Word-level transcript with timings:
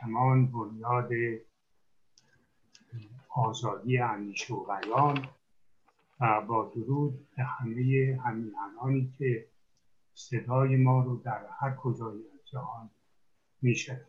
کمان 0.00 0.46
بنیاد 0.46 1.10
آزادی 3.28 3.98
اندیشه 3.98 4.54
و 4.54 4.64
بیان 4.64 5.26
و 6.20 6.40
با 6.40 6.72
درود 6.74 7.26
به 7.36 7.44
همه 7.44 8.20
همیهنانی 8.24 9.12
که 9.18 9.46
صدای 10.14 10.76
ما 10.76 11.02
رو 11.02 11.16
در 11.16 11.46
هر 11.60 11.74
کجای 11.74 12.18
جهان 12.44 12.90
میشه 13.62 14.06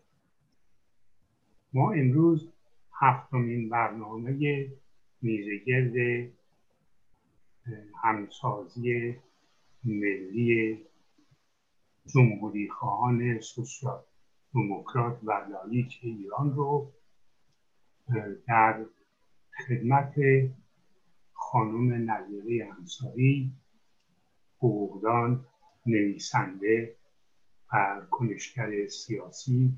ما 1.73 1.91
امروز 1.91 2.51
هفتمین 2.93 3.69
برنامه 3.69 4.67
میزگرد 5.21 5.93
همسازی 8.03 9.15
ملی 9.83 10.85
جمهوری 12.05 12.69
خواهان 12.69 13.39
سوسیال 13.39 14.03
دموکرات 14.53 15.19
و 15.23 15.31
لایک 15.31 15.99
ایران 16.01 16.55
رو 16.55 16.91
در 18.47 18.85
خدمت 19.67 20.13
خانم 21.33 22.11
نظیره 22.11 22.73
انصاری 22.77 23.51
حقوقدان 24.57 25.45
نویسنده 25.85 26.95
و 27.73 28.01
کنشگر 28.11 28.87
سیاسی 28.87 29.73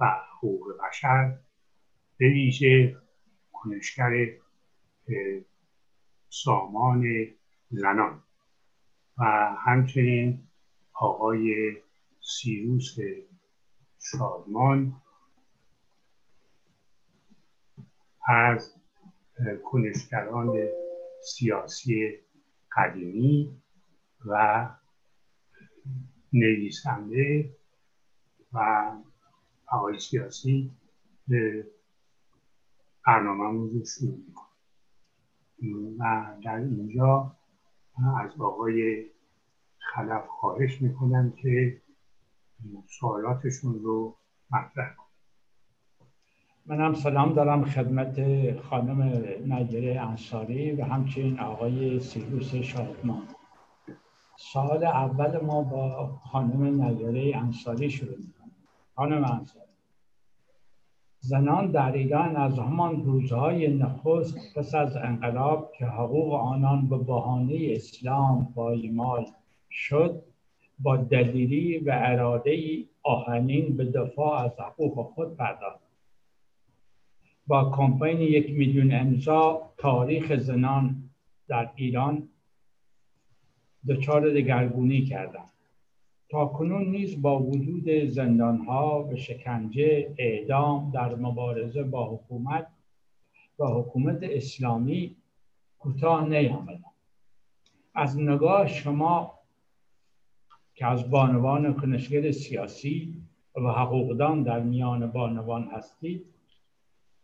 و 0.00 0.20
حقوق 0.32 0.80
بشر 0.88 1.38
به 2.16 2.28
ویژه 2.28 2.96
کنشگر 3.52 4.28
سامان 6.28 7.04
زنان 7.70 8.22
و 9.18 9.24
همچنین 9.58 10.48
آقای 10.92 11.76
سیروس 12.20 12.96
شادمان 14.00 14.92
از 18.28 18.74
کنشگران 19.64 20.68
سیاسی 21.22 22.18
قدیمی 22.76 23.60
و 24.26 24.66
نویسنده 26.32 27.54
و 28.52 28.90
آقای 29.66 29.98
سیاسی 29.98 30.70
به 31.28 31.66
برنامه 33.06 33.72
رو 33.72 33.84
شروع 33.84 34.18
و 35.98 36.34
در 36.44 36.56
اینجا 36.56 37.36
از 38.20 38.40
آقای 38.40 39.06
خلف 39.78 40.26
خواهش 40.26 40.82
می‌کنم 40.82 41.32
که 41.32 41.82
سوالاتشون 42.86 43.74
رو 43.82 44.16
مطرح 44.50 44.94
کنم. 44.94 45.08
منم 46.66 46.94
سلام 46.94 47.34
دارم 47.34 47.64
خدمت 47.64 48.16
خانم 48.60 49.02
نجره 49.46 50.00
انصاری 50.00 50.72
و 50.72 50.84
همچنین 50.84 51.40
آقای 51.40 52.00
سیروس 52.00 52.54
شادمان 52.54 53.28
سال 54.36 54.84
اول 54.84 55.40
ما 55.44 55.62
با 55.62 56.06
خانم 56.06 56.82
نجره 56.82 57.36
انصاری 57.36 57.90
شروع 57.90 58.16
می‌کنم 58.18 58.50
خانم 58.94 59.24
انصاری 59.24 59.68
زنان 61.20 61.70
در 61.70 61.92
ایران 61.92 62.36
از 62.36 62.58
همان 62.58 63.04
روزهای 63.04 63.76
نخست 63.76 64.36
پس 64.56 64.74
از 64.74 64.96
انقلاب 64.96 65.72
که 65.78 65.86
حقوق 65.86 66.34
آنان 66.34 66.88
به 66.88 66.98
بهانه 66.98 67.68
اسلام 67.70 68.52
پایمال 68.54 69.26
شد 69.70 70.22
با 70.78 70.96
دلیری 70.96 71.78
و 71.78 71.92
اراده 71.94 72.84
آهنین 73.02 73.76
به 73.76 73.84
دفاع 73.84 74.44
از 74.44 74.60
حقوق 74.60 75.14
خود 75.14 75.36
پرداخت. 75.36 75.80
با 77.46 77.70
کمپین 77.76 78.20
یک 78.20 78.50
میلیون 78.50 78.94
امضا 78.94 79.72
تاریخ 79.76 80.36
زنان 80.36 81.10
در 81.48 81.70
ایران 81.76 82.28
دچار 83.88 84.30
دگرگونی 84.30 85.04
کردند. 85.04 85.52
تا 86.28 86.46
کنون 86.46 86.90
نیز 86.90 87.22
با 87.22 87.42
وجود 87.42 87.88
ها 88.66 89.08
و 89.10 89.16
شکنجه 89.16 90.14
اعدام 90.18 90.90
در 90.94 91.14
مبارزه 91.14 91.82
با 91.82 92.14
حکومت 92.14 92.66
و 93.58 93.64
حکومت 93.66 94.18
اسلامی 94.22 95.16
کوتاه 95.78 96.28
نیامدند. 96.28 96.84
از 97.94 98.18
نگاه 98.18 98.66
شما 98.66 99.37
که 100.78 100.86
از 100.86 101.10
بانوان 101.10 101.74
کنشگر 101.74 102.30
سیاسی 102.30 103.22
و 103.54 103.60
حقوقدان 103.60 104.42
در 104.42 104.60
میان 104.60 105.06
بانوان 105.06 105.68
هستید 105.72 106.26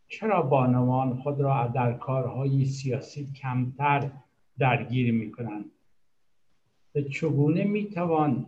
چرا 0.09 0.43
بانوان 0.43 1.17
خود 1.17 1.41
را 1.41 1.67
در 1.67 1.93
کارهای 1.93 2.65
سیاسی 2.65 3.33
کمتر 3.33 4.11
درگیر 4.59 5.13
می 5.13 5.33
کنند 5.33 5.71
و 6.95 7.01
چگونه 7.01 7.65
می 7.65 7.91
توان 7.91 8.47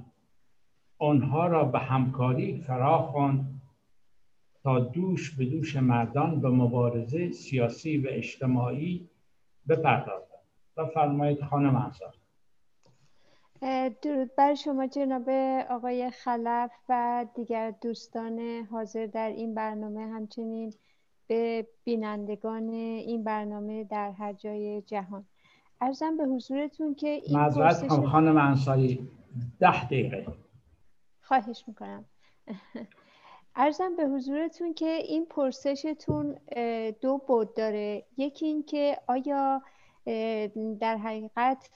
آنها 0.99 1.47
را 1.47 1.65
به 1.65 1.79
همکاری 1.79 2.61
فرا 2.61 3.35
تا 4.63 4.81
دوش 4.81 5.31
به 5.31 5.45
دوش 5.45 5.77
مردان 5.77 6.41
به 6.41 6.49
مبارزه 6.49 7.31
سیاسی 7.33 7.99
و 7.99 8.07
اجتماعی 8.11 9.09
بپردازند؟ 9.69 10.47
و 10.77 10.87
فرمایید 10.87 11.45
خانم 11.45 11.77
انصار. 11.77 12.16
درود 14.03 14.35
بر 14.37 14.55
شما 14.55 14.87
جناب 14.87 15.29
آقای 15.71 16.11
خلف 16.11 16.71
و 16.89 17.27
دیگر 17.35 17.71
دوستان 17.71 18.67
حاضر 18.71 19.07
در 19.07 19.29
این 19.29 19.55
برنامه. 19.55 20.01
همچنین 20.01 20.73
به 21.27 21.67
بینندگان 21.85 22.69
این 22.71 23.25
برنامه 23.25 23.85
در 23.85 24.11
هر 24.11 24.33
جای 24.33 24.83
جهان. 24.83 25.27
ارزم 25.81 26.17
به 26.17 26.25
حضورتون 26.25 26.95
که 26.95 27.09
این 27.09 27.39
معذرت 27.39 27.89
خانم 27.89 28.37
انصاری. 28.37 29.09
ده 29.61 29.85
دقیقه. 29.85 30.27
خواهش 31.21 31.65
می‌کنم. 31.67 32.05
ارزم 33.57 33.97
به 33.97 34.07
حضورتون 34.07 34.75
که 34.75 34.87
این 34.87 35.27
پرسشتون 35.27 36.39
دو 37.01 37.19
بود 37.19 37.55
داره. 37.55 38.05
یکی 38.17 38.47
این 38.47 38.63
که 38.63 38.99
آیا 39.07 39.63
در 40.81 40.97
حقیقت 40.97 41.69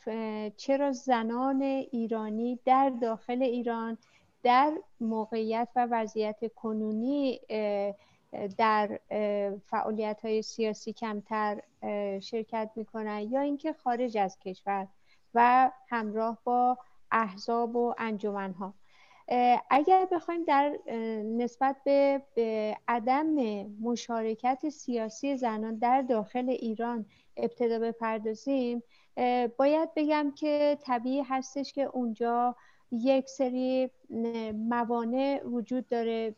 چرا 0.57 0.93
زنان 0.93 1.63
ایرانی 1.63 2.59
در 2.65 2.91
داخل 2.91 3.43
ایران 3.43 3.99
در 4.43 4.73
موقعیت 5.01 5.69
و 5.77 5.89
وضعیت 5.91 6.55
کنونی 6.55 7.41
در 8.59 9.01
فعالیت 9.67 10.21
های 10.25 10.43
سیاسی 10.43 10.93
کمتر 10.93 11.61
شرکت 12.21 12.71
می‌کنن 12.77 13.29
یا 13.31 13.41
اینکه 13.41 13.73
خارج 13.73 14.17
از 14.17 14.39
کشور 14.39 14.89
و 15.35 15.71
همراه 15.89 16.39
با 16.45 16.79
احزاب 17.11 17.77
و 17.77 17.95
انجمنها؟ 17.99 18.75
اگر 19.71 20.09
بخوایم 20.13 20.45
در 20.45 20.79
نسبت 21.25 21.77
به 21.85 22.23
عدم 22.89 23.27
مشارکت 23.81 24.69
سیاسی 24.69 25.37
زنان 25.37 25.75
در 25.75 26.03
داخل 26.03 26.49
ایران 26.49 27.07
ابتدا 27.45 27.79
بپردازیم 27.79 28.83
باید 29.57 29.89
بگم 29.97 30.33
که 30.37 30.79
طبیعی 30.83 31.21
هستش 31.21 31.73
که 31.73 31.83
اونجا 31.83 32.57
یک 32.93 33.29
سری 33.29 33.91
موانع 34.55 35.43
وجود 35.45 35.87
داره 35.89 36.35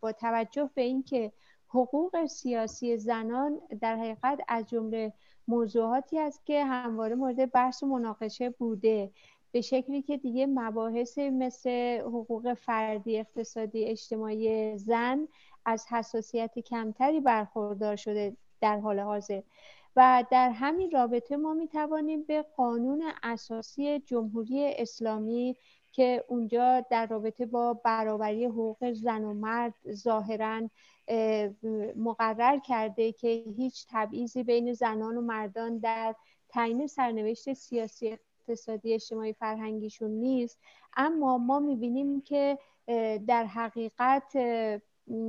با 0.00 0.12
توجه 0.12 0.70
به 0.74 0.82
اینکه 0.82 1.32
حقوق 1.68 2.26
سیاسی 2.26 2.98
زنان 2.98 3.60
در 3.80 3.96
حقیقت 3.96 4.40
از 4.48 4.66
جمله 4.66 5.12
موضوعاتی 5.48 6.18
است 6.18 6.46
که 6.46 6.64
همواره 6.64 7.14
مورد 7.14 7.52
بحث 7.52 7.82
و 7.82 7.86
مناقشه 7.86 8.50
بوده. 8.50 9.10
به 9.52 9.60
شکلی 9.60 10.02
که 10.02 10.16
دیگه 10.16 10.46
مباحث 10.46 11.18
مثل 11.18 11.98
حقوق 12.00 12.54
فردی 12.54 13.18
اقتصادی 13.18 13.84
اجتماعی 13.84 14.78
زن 14.78 15.28
از 15.64 15.86
حساسیت 15.90 16.58
کمتری 16.58 17.20
برخوردار 17.20 17.96
شده 17.96 18.36
در 18.60 18.80
حال 18.80 19.00
حاضر. 19.00 19.42
و 19.98 20.24
در 20.30 20.50
همین 20.50 20.90
رابطه 20.90 21.36
ما 21.36 21.54
می 21.54 21.68
توانیم 21.68 22.22
به 22.22 22.42
قانون 22.56 23.02
اساسی 23.22 23.98
جمهوری 23.98 24.74
اسلامی 24.78 25.56
که 25.92 26.24
اونجا 26.28 26.80
در 26.90 27.06
رابطه 27.06 27.46
با 27.46 27.74
برابری 27.74 28.44
حقوق 28.44 28.92
زن 28.92 29.24
و 29.24 29.34
مرد 29.34 29.74
ظاهرا 29.92 30.68
مقرر 31.96 32.58
کرده 32.58 33.12
که 33.12 33.44
هیچ 33.56 33.86
تبعیضی 33.90 34.42
بین 34.42 34.72
زنان 34.72 35.16
و 35.16 35.20
مردان 35.20 35.78
در 35.78 36.14
تعیین 36.48 36.86
سرنوشت 36.86 37.52
سیاسی 37.52 38.08
اقتصادی 38.08 38.94
اجتماعی 38.94 39.32
فرهنگیشون 39.32 40.10
نیست. 40.10 40.58
اما 40.96 41.38
ما 41.38 41.58
می‌بینیم 41.58 42.20
که 42.20 42.58
در 43.26 43.44
حقیقت 43.44 44.36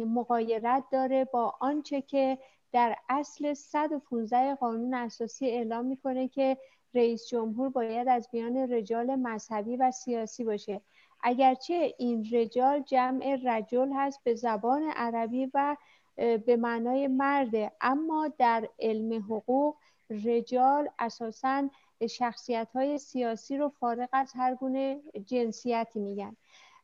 مقایرت 0.06 0.84
داره 0.92 1.26
با 1.26 1.54
آنچه 1.60 2.02
که 2.02 2.38
در 2.72 2.96
اصل 3.10 3.54
115 3.54 4.56
قانون 4.56 4.94
اساسی 4.94 5.46
اعلام 5.46 5.86
می‌کنه 5.86 6.28
که 6.28 6.58
رئیس 6.94 7.28
جمهور 7.28 7.70
باید 7.70 8.08
از 8.08 8.30
میان 8.34 8.58
رجال 8.58 9.16
مذهبی 9.16 9.78
و 9.78 9.92
سیاسی 9.92 10.44
باشه. 10.44 10.82
اگرچه 11.24 11.96
این 11.98 12.28
رجال 12.32 12.80
جمع 12.80 13.38
رجل 13.46 13.90
هست 13.96 14.24
به 14.24 14.36
زبان 14.36 14.84
عربی 14.96 15.52
و 15.54 15.78
به 16.16 16.58
معنای 16.60 17.08
مرده 17.08 17.72
اما 17.82 18.28
در 18.38 18.70
علم 18.80 19.24
حقوق 19.24 19.76
رجال 20.26 20.90
اساسا 21.00 21.70
شخصیت 22.10 22.68
های 22.76 22.98
سیاسی 22.98 23.58
رو 23.58 23.70
فارغ 23.70 24.10
از 24.12 24.34
هر 24.36 24.56
گونه 24.56 25.02
جنسیتی 25.26 26.00
میگن. 26.00 26.36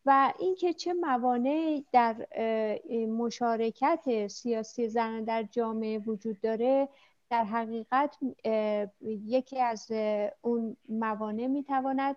و 0.05 0.33
اینکه 0.39 0.73
چه 0.73 0.93
موانعی 0.93 1.85
در 1.91 2.27
مشارکت 3.07 4.27
سیاسی 4.27 4.87
زنان 4.87 5.23
در 5.23 5.43
جامعه 5.43 5.99
وجود 5.99 6.41
داره 6.41 6.89
در 7.29 7.43
حقیقت 7.43 8.17
یکی 9.01 9.59
از 9.59 9.91
اون 10.41 10.77
موانع 10.89 11.47
می‌تواند 11.47 12.15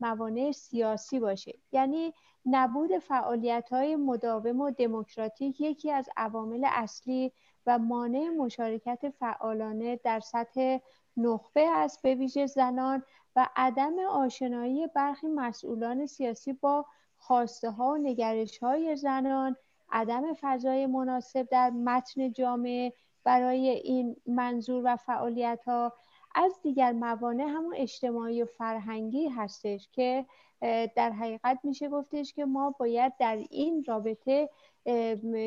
موانع 0.00 0.52
سیاسی 0.52 1.20
باشه. 1.20 1.58
یعنی 1.72 2.14
نبود 2.46 2.98
فعالیت 2.98 3.68
های 3.72 3.96
مداوم 3.96 4.60
و 4.60 4.70
دموکراتیک 4.70 5.60
یکی 5.60 5.90
از 5.90 6.08
عوامل 6.16 6.66
اصلی 6.70 7.32
و 7.66 7.78
مانع 7.78 8.28
مشارکت 8.28 9.10
فعالانه 9.10 9.96
در 9.96 10.20
سطح 10.20 10.78
نخبه 11.16 11.68
است 11.70 12.02
به 12.02 12.14
ویژه 12.14 12.46
زنان 12.46 13.02
و 13.36 13.48
عدم 13.56 13.98
آشنایی 13.98 14.86
برخی 14.86 15.26
مسئولان 15.26 16.06
سیاسی 16.06 16.52
با 16.52 16.86
خواسته 17.26 17.70
ها 17.70 17.90
و 17.90 17.96
نگرش 17.96 18.58
های 18.58 18.96
زنان 18.96 19.56
عدم 19.90 20.22
فضای 20.40 20.86
مناسب 20.86 21.48
در 21.50 21.70
متن 21.70 22.32
جامعه 22.32 22.92
برای 23.24 23.68
این 23.68 24.16
منظور 24.26 24.82
و 24.84 24.96
فعالیت 24.96 25.60
ها 25.66 25.92
از 26.34 26.52
دیگر 26.62 26.92
موانع 26.92 27.44
همون 27.44 27.74
اجتماعی 27.76 28.42
و 28.42 28.46
فرهنگی 28.46 29.28
هستش 29.28 29.88
که 29.92 30.26
در 30.96 31.10
حقیقت 31.10 31.58
میشه 31.64 31.88
گفتش 31.88 32.32
که 32.32 32.44
ما 32.44 32.74
باید 32.78 33.12
در 33.18 33.36
این 33.50 33.84
رابطه 33.84 34.50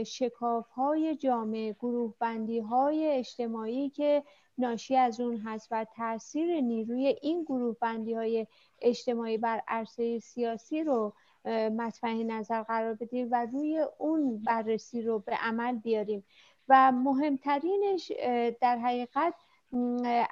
شکاف 0.06 0.70
های 0.70 1.16
جامعه 1.16 1.74
گروه 1.74 2.14
بندی 2.20 2.60
های 2.60 3.08
اجتماعی 3.08 3.90
که 3.90 4.24
ناشی 4.58 4.96
از 4.96 5.20
اون 5.20 5.38
هست 5.38 5.68
و 5.72 5.86
تاثیر 5.96 6.62
نیروی 6.62 7.16
این 7.22 7.44
گروه 7.44 7.76
بندی 7.82 8.14
های 8.14 8.48
اجتماعی 8.82 9.38
بر 9.38 9.62
عرصه 9.68 10.20
سیاسی 10.20 10.84
رو 10.84 11.14
مطمع 11.70 12.14
نظر 12.14 12.64
قرار 12.64 12.94
بدیم 12.94 13.28
و 13.32 13.46
روی 13.46 13.86
اون 13.98 14.38
بررسی 14.38 15.02
رو 15.02 15.20
به 15.20 15.36
عمل 15.36 15.76
بیاریم. 15.76 16.24
و 16.70 16.92
مهمترینش 16.92 18.12
در 18.62 18.78
حقیقت 18.78 19.34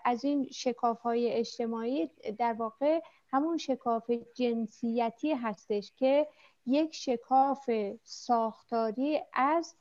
از 0.06 0.25
این 0.25 0.47
شکاف 0.51 1.01
های 1.01 1.31
اجتماعی 1.33 2.09
در 2.38 2.53
واقع 2.53 3.01
همون 3.29 3.57
شکاف 3.57 4.12
جنسیتی 4.33 5.33
هستش 5.33 5.94
که 5.95 6.27
یک 6.65 6.95
شکاف 6.95 7.69
ساختاری 8.03 9.21
از 9.33 9.75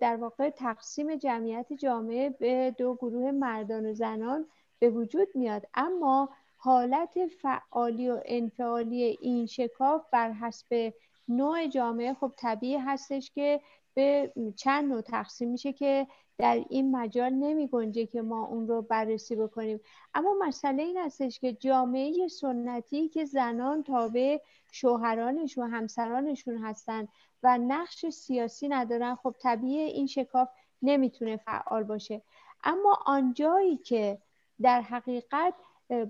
در 0.00 0.16
واقع 0.16 0.50
تقسیم 0.50 1.16
جمعیت 1.16 1.72
جامعه 1.72 2.30
به 2.30 2.74
دو 2.78 2.94
گروه 2.94 3.30
مردان 3.30 3.86
و 3.86 3.94
زنان 3.94 4.46
به 4.78 4.90
وجود 4.90 5.28
میاد. 5.34 5.66
اما 5.74 6.28
حالت 6.64 7.26
فعالی 7.26 8.10
و 8.10 8.20
انفعالی 8.24 9.02
این 9.02 9.46
شکاف 9.46 10.02
بر 10.12 10.32
حسب 10.32 10.92
نوع 11.28 11.66
جامعه 11.66 12.14
خب 12.14 12.32
طبیعی 12.36 12.76
هستش 12.76 13.30
که 13.30 13.60
به 13.94 14.32
چند 14.56 14.92
نوع 14.92 15.00
تقسیم 15.00 15.50
میشه 15.50 15.72
که 15.72 16.06
در 16.38 16.64
این 16.68 16.96
مجال 16.96 17.32
نمی 17.32 17.68
گنجه 17.68 18.06
که 18.06 18.22
ما 18.22 18.46
اون 18.46 18.68
رو 18.68 18.82
بررسی 18.82 19.36
بکنیم. 19.36 19.80
اما 20.14 20.34
مسئله 20.40 20.82
این 20.82 20.98
هستش 20.98 21.40
که 21.40 21.52
جامعه 21.52 22.28
سنتی 22.28 23.08
که 23.08 23.24
زنان 23.24 23.82
تابع 23.82 24.38
شوهرانشون 24.72 25.64
و 25.64 25.68
همسرانشون 25.68 26.58
هستن 26.58 27.08
و 27.42 27.58
نقش 27.58 28.06
سیاسی 28.06 28.68
ندارن 28.68 29.14
خب 29.14 29.34
طبیعی 29.40 29.80
این 29.80 30.06
شکاف 30.06 30.48
نمی‌تونه 30.82 31.36
فعال 31.36 31.84
باشه. 31.84 32.22
اما 32.64 32.98
آنجایی 33.06 33.76
که 33.76 34.18
در 34.62 34.80
حقیقت 34.80 35.54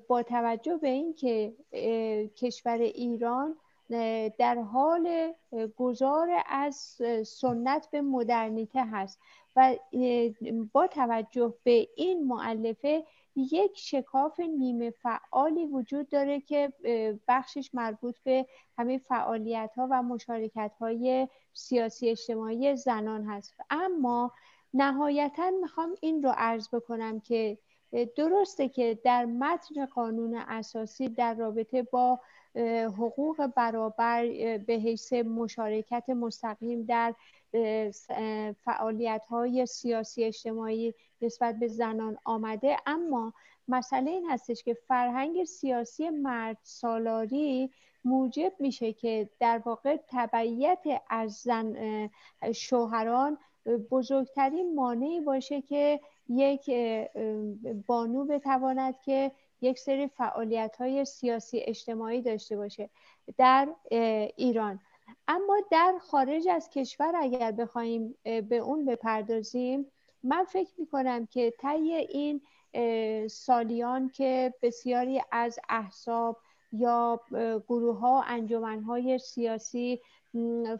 با 0.08 0.22
توجه 0.22 0.76
به 0.76 0.88
اینکه 0.88 1.54
کشور 2.36 2.78
ایران 2.78 3.56
در 4.38 4.58
حال 4.72 5.32
گذار 5.76 6.28
از 6.46 6.76
سنت 7.26 7.88
به 7.90 8.02
مدرنیته 8.02 8.84
هست 8.84 9.20
و 9.56 9.76
با 10.72 10.86
توجه 10.86 11.54
به 11.64 11.88
این 11.96 12.26
معلفه 12.26 13.04
یک 13.36 13.78
شکاف 13.78 14.40
نیمه 14.40 14.90
فعالی 14.90 15.66
وجود 15.66 16.08
داره 16.08 16.40
که 16.40 16.72
بخشش 17.28 17.70
مربوط 17.74 18.16
به 18.24 18.46
همه 18.78 18.98
فعالیت 18.98 19.70
ها 19.76 19.88
و 19.90 20.02
مشارکت 20.02 20.72
های 20.80 21.28
سیاسی 21.52 22.08
اجتماعی 22.08 22.76
زنان 22.76 23.24
هست. 23.24 23.54
اما 23.70 24.32
نهایتا 24.74 25.50
می‌خوام 25.60 25.94
این 26.00 26.22
رو 26.22 26.32
عرض 26.36 26.68
بکنم 26.74 27.20
که 27.20 27.58
درسته 28.16 28.68
که 28.68 28.98
در 29.04 29.24
متن 29.24 29.86
قانون 29.86 30.34
اساسی 30.34 31.08
در 31.08 31.34
رابطه 31.34 31.82
با 31.82 32.20
حقوق 32.86 33.46
برابر 33.46 34.22
به 34.58 34.74
حیث 34.74 35.12
مشارکت 35.12 36.10
مستقیم 36.10 36.82
در 36.82 37.14
فعالیت 38.64 39.26
های 39.28 39.66
سیاسی 39.66 40.24
اجتماعی 40.24 40.94
نسبت 41.22 41.58
به 41.58 41.68
زنان 41.68 42.18
آمده. 42.24 42.76
اما 42.86 43.32
مسئله 43.68 44.10
این 44.10 44.30
هستش 44.30 44.62
که 44.62 44.74
فرهنگ 44.74 45.44
سیاسی 45.44 46.10
مرد 46.10 46.58
سالاری 46.62 47.70
موجب 48.04 48.52
میشه 48.58 48.92
که 48.92 49.28
در 49.40 49.62
واقع 49.64 49.96
تبعیت 50.08 50.84
از 51.10 51.32
زن 51.32 52.10
شوهران 52.54 53.38
بزرگترین 53.90 54.74
مانعی 54.74 55.20
باشه 55.20 55.60
که 55.60 56.00
یک 56.28 56.70
بانو 57.86 58.24
بتواند 58.24 59.00
که 59.00 59.32
یک 59.60 59.78
سری 59.78 60.08
فعالیت 60.08 60.76
های 60.76 61.04
سیاسی 61.04 61.58
اجتماعی 61.58 62.22
داشته 62.22 62.56
باشه 62.56 62.90
در 63.38 63.68
ایران. 64.36 64.80
اما 65.28 65.56
در 65.70 65.94
خارج 66.00 66.48
از 66.48 66.70
کشور 66.70 67.12
اگر 67.16 67.52
بخوایم 67.52 68.14
به 68.24 68.56
اون 68.56 68.84
بپردازیم 68.84 69.86
من 70.22 70.44
فکر 70.44 70.72
می 70.78 70.86
کنم 70.86 71.26
که 71.26 71.54
طی 71.60 71.92
این 71.92 72.40
سالیان 73.28 74.08
که 74.08 74.54
بسیاری 74.62 75.22
از 75.32 75.58
احزاب 75.68 76.40
یا 76.72 77.20
گروه 77.68 77.98
ها 77.98 78.22
انجمن 78.22 78.82
های 78.82 79.18
سیاسی 79.18 80.00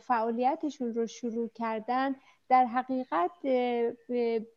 فعالیتشون 0.01 0.95
رو 0.95 1.07
شروع 1.07 1.51
کردن 1.55 2.15
در 2.49 2.65
حقیقت 2.65 3.31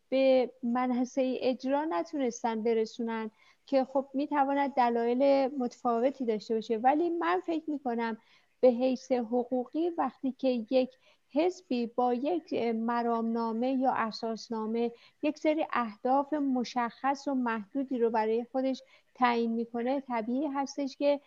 به 0.08 0.50
منحصه 0.62 1.38
اجرا 1.40 1.84
نتونستن 1.84 2.62
برسونن 2.62 3.30
که 3.66 3.84
خب 3.84 4.08
می‌تواند 4.14 4.74
دلایل 4.74 5.50
متفاوتی 5.58 6.24
داشته 6.24 6.54
باشه. 6.54 6.76
ولی 6.76 7.10
من 7.10 7.42
فکر 7.46 7.70
می‌کنم 7.70 8.18
به 8.60 8.68
حیث 8.68 9.12
حقوقی 9.12 9.90
وقتی 9.90 10.32
که 10.32 10.48
یک 10.70 10.90
حزبی 11.32 11.86
با 11.86 12.14
یک 12.14 12.52
مرامنامه 12.74 13.72
یا 13.72 13.92
اساسنامه 13.92 14.92
یک 15.22 15.38
سری 15.38 15.66
اهداف 15.72 16.32
مشخص 16.32 17.28
و 17.28 17.34
محدودی 17.34 17.98
رو 17.98 18.10
برای 18.10 18.46
خودش 18.52 18.82
تعیین 19.14 19.52
می‌کنه. 19.52 20.00
طبیعی 20.00 20.46
هستش 20.46 20.96
که 20.96 21.20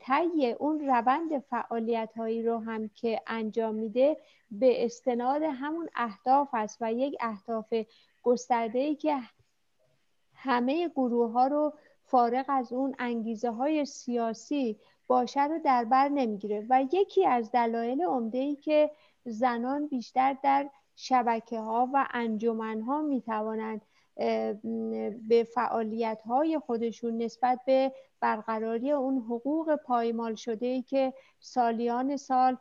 طی 0.00 0.52
اون 0.58 0.80
روند 0.80 1.38
فعالیت 1.38 2.10
هایی 2.16 2.42
رو 2.42 2.58
هم 2.58 2.88
که 2.88 3.20
انجام 3.26 3.74
میده 3.74 4.16
به 4.50 4.84
استناد 4.84 5.42
همون 5.42 5.88
اهداف 5.96 6.48
است 6.52 6.78
و 6.80 6.92
یک 6.92 7.16
اهداف 7.20 7.74
گسترده 8.22 8.78
ای 8.78 8.94
که 8.94 9.16
همه 10.34 10.88
گروه 10.88 11.32
ها 11.32 11.46
رو 11.46 11.72
فارغ 12.04 12.44
از 12.48 12.72
اون 12.72 12.94
انگیزه 12.98 13.50
های 13.50 13.84
سیاسی 13.84 14.78
باشه 15.06 15.44
رو 15.44 15.58
در 15.64 15.84
بر 15.84 16.08
نمی‌گیره. 16.08 16.66
و 16.70 16.84
یکی 16.92 17.26
از 17.26 17.50
دلایل 17.50 18.02
عمده 18.02 18.38
ای 18.38 18.56
که 18.56 18.90
زنان 19.24 19.86
بیشتر 19.86 20.36
در 20.42 20.70
شبکه 20.96 21.58
ها 21.58 21.90
و 21.92 22.06
انجمن 22.10 22.80
ها 22.80 23.02
می 23.02 23.20
توانند 23.20 23.82
به 25.28 25.46
فعالیت 25.54 26.22
های 26.22 26.58
خودشون 26.58 27.22
نسبت 27.22 27.60
به 27.66 27.92
برقراری 28.20 28.90
اون 28.90 29.18
حقوق 29.18 29.76
پایمال 29.76 30.34
شده 30.34 30.66
ای 30.66 30.82
که 30.82 31.14
سالیان 31.40 32.16
سال 32.16 32.56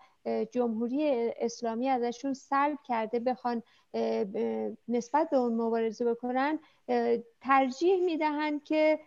جمهوری 0.51 1.31
اسلامی 1.37 1.89
ازشون 1.89 2.33
سلب 2.33 2.77
کرده 2.83 3.19
بخوان 3.19 3.63
نسبت 4.87 5.29
به 5.29 5.37
اون 5.37 5.53
مبارزه 5.53 6.05
بکنن 6.05 6.59
ترجیح 7.41 8.05
می‌دهند 8.05 8.63
که 8.63 8.99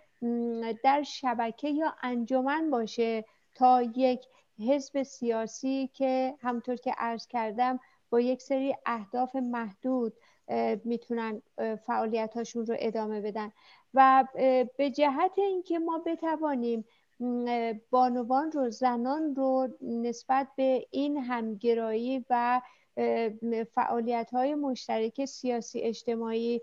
در 0.85 1.03
شبکه 1.03 1.69
یا 1.69 1.95
انجمن 2.03 2.71
باشه 2.71 3.25
تا 3.55 3.83
یک 3.83 4.27
حزب 4.59 5.03
سیاسی 5.03 5.91
که 5.95 6.35
همطور 6.41 6.77
که 6.77 6.93
عرض 6.99 7.27
کردم 7.27 7.81
با 8.11 8.21
یک 8.21 8.43
سری 8.43 8.75
اهداف 8.87 9.37
محدود 9.37 10.13
می‌تونن 10.85 11.43
فعالیت 11.87 12.37
هاشون 12.37 12.67
رو 12.67 12.77
ادامه 12.79 13.21
بدن. 13.21 13.53
و 13.95 14.25
به 14.77 14.91
جهت 14.91 15.39
اینکه 15.39 15.79
ما 15.79 16.03
بتوانیم 16.07 16.85
بانوان 17.91 18.53
رو 18.53 18.71
زنان 18.71 19.35
رو 19.35 19.69
نسبت 19.81 20.49
به 20.57 20.87
این 20.91 21.17
همگرایی 21.17 22.25
و 22.31 22.61
فعالیت 23.71 24.31
های 24.33 24.55
مشترک 24.55 25.25
سیاسی 25.25 25.81
اجتماعی 25.81 26.61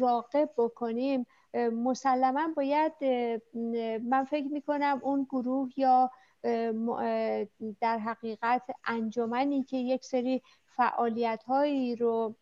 راقب 0.00 0.50
بکنیم 0.56 1.26
مسلما 1.72 2.48
باید 2.56 2.92
من 4.04 4.24
فکر 4.24 4.46
می‌کنم 4.46 5.00
اون 5.02 5.26
گروه 5.30 5.68
یا 5.76 6.10
در 7.80 7.98
حقیقت 7.98 8.62
انجمنی 8.84 9.64
که 9.64 9.76
یک 9.76 10.04
سری 10.04 10.42
فعالیت 10.66 11.44
هایی 11.44 11.96
رو 11.96 12.34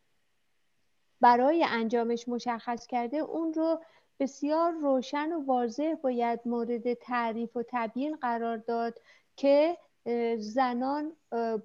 برای 1.20 1.64
انجامش 1.64 2.28
مشخص 2.28 2.86
کرده 2.86 3.16
اون 3.16 3.54
رو 3.54 3.80
بسیار 4.20 4.72
روشن 4.72 5.32
و 5.32 5.44
واضح 5.44 5.94
باید 5.94 6.40
مورد 6.44 6.94
تعریف 6.94 7.56
و 7.56 7.62
تبیین 7.68 8.16
قرار 8.16 8.56
داد 8.56 9.00
که 9.36 9.76
زنان 10.38 11.12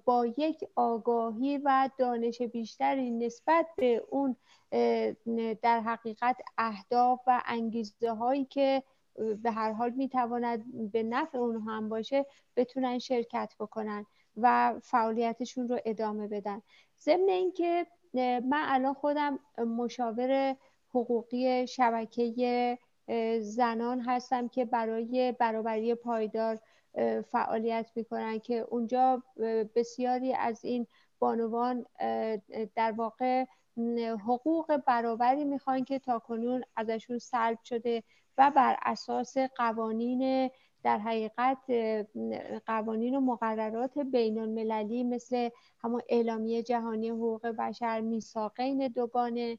با 0.04 0.26
یک 0.26 0.64
آگاهی 0.74 1.58
و 1.58 1.90
دانش 1.98 2.42
بیشتری 2.42 3.10
نسبت 3.10 3.66
به 3.76 4.04
اون 4.10 4.36
در 5.62 5.80
حقیقت 5.80 6.36
اهداف 6.58 7.20
و 7.26 7.42
انگیزه 7.46 8.12
هایی 8.12 8.44
که 8.44 8.82
به 9.42 9.50
هر 9.50 9.72
حال 9.72 9.90
می‌تواند 9.90 10.90
به 10.92 11.02
نفع 11.02 11.38
اون 11.38 11.60
هم 11.60 11.88
باشه 11.88 12.26
بتونن 12.56 12.98
شرکت 12.98 13.54
بکنن 13.60 14.06
و 14.36 14.74
فعالیتشون 14.82 15.68
رو 15.68 15.78
ادامه 15.84 16.28
بدن. 16.28 16.62
ضمن 17.00 17.28
اینکه 17.28 17.86
من 18.14 18.62
الان 18.66 18.94
خودم 18.94 19.38
مشاور 19.58 20.56
حقوقی 20.88 21.66
شبکه 21.66 22.78
زنان 23.40 24.00
هستم 24.00 24.48
که 24.48 24.64
برای 24.64 25.34
برابری 25.38 25.94
پایدار 25.94 26.58
فعالیت 27.26 27.90
می‌کنن 27.94 28.38
که 28.38 28.54
اونجا 28.54 29.22
بسیاری 29.74 30.34
از 30.34 30.64
این 30.64 30.86
بانوان 31.18 31.86
در 32.74 32.92
واقع 32.96 33.44
حقوق 34.26 34.76
برابری 34.76 35.44
می‌خوان 35.44 35.84
که 35.84 35.98
تاکنون 35.98 36.64
ازشون 36.76 37.18
سلب 37.18 37.58
شده 37.64 38.02
و 38.38 38.50
بر 38.56 38.76
اساس 38.82 39.38
قوانین 39.38 40.50
در 40.82 40.98
حقیقت 40.98 41.58
قوانین 42.66 43.14
و 43.14 43.20
مقررات 43.20 43.98
بین 43.98 44.38
المللی 44.38 45.04
مثل 45.04 45.48
همون 45.78 46.02
اعلامیه 46.08 46.62
جهانی 46.62 47.08
حقوق 47.08 47.46
بشر 47.46 48.00
میثاقین 48.00 48.88
دوگانه 48.88 49.58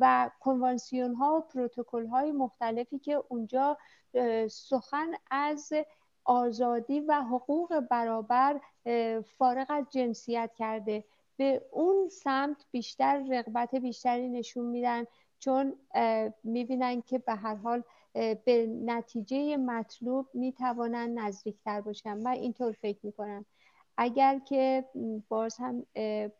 و 0.00 0.30
کنوانسیون 0.40 1.14
ها 1.14 1.36
و 1.36 1.40
پروتکل 1.40 2.06
های 2.06 2.32
مختلفی 2.32 2.98
که 2.98 3.22
اونجا 3.28 3.78
سخن 4.50 5.12
از 5.30 5.72
آزادی 6.24 7.00
و 7.00 7.22
حقوق 7.22 7.80
برابر 7.80 8.60
فارغ 9.38 9.66
از 9.68 9.86
جنسیت 9.90 10.50
کرده. 10.56 11.04
به 11.36 11.62
اون 11.72 12.08
سمت 12.08 12.66
بیشتر 12.70 13.24
رغبت 13.30 13.74
بیشتری 13.74 14.28
نشون 14.28 14.66
میدن. 14.66 15.04
چون 15.38 15.76
می‌بینن 16.44 17.02
که 17.02 17.18
به 17.18 17.34
هر 17.34 17.54
حال 17.54 17.82
به 18.14 18.66
نتیجه 18.66 19.56
مطلوب 19.56 20.26
می‌توانن 20.34 21.18
نزدیکتر 21.18 21.80
باشن 21.80 22.18
من 22.18 22.30
اینطور 22.30 22.72
فکر 22.72 22.98
می‌کنم 23.02 23.44
اگر 23.96 24.38
که 24.38 24.84
باز 25.28 25.56
هم 25.58 25.86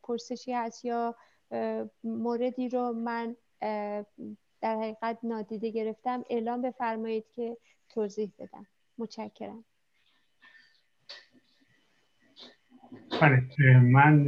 پرسشی 0.02 0.52
هست 0.52 0.85
یا 0.85 1.14
موردی 2.05 2.69
رو 2.69 2.93
من 2.93 3.37
در 4.61 4.76
حقیقت 4.76 5.19
نادیده 5.23 5.71
گرفتم 5.71 6.25
اعلام 6.31 6.62
بفرمایید 6.62 7.31
که 7.31 7.57
توضیح 7.88 8.33
بدم. 8.38 8.67
متشکرم. 8.99 9.64
بله 13.21 13.81
من 13.81 14.26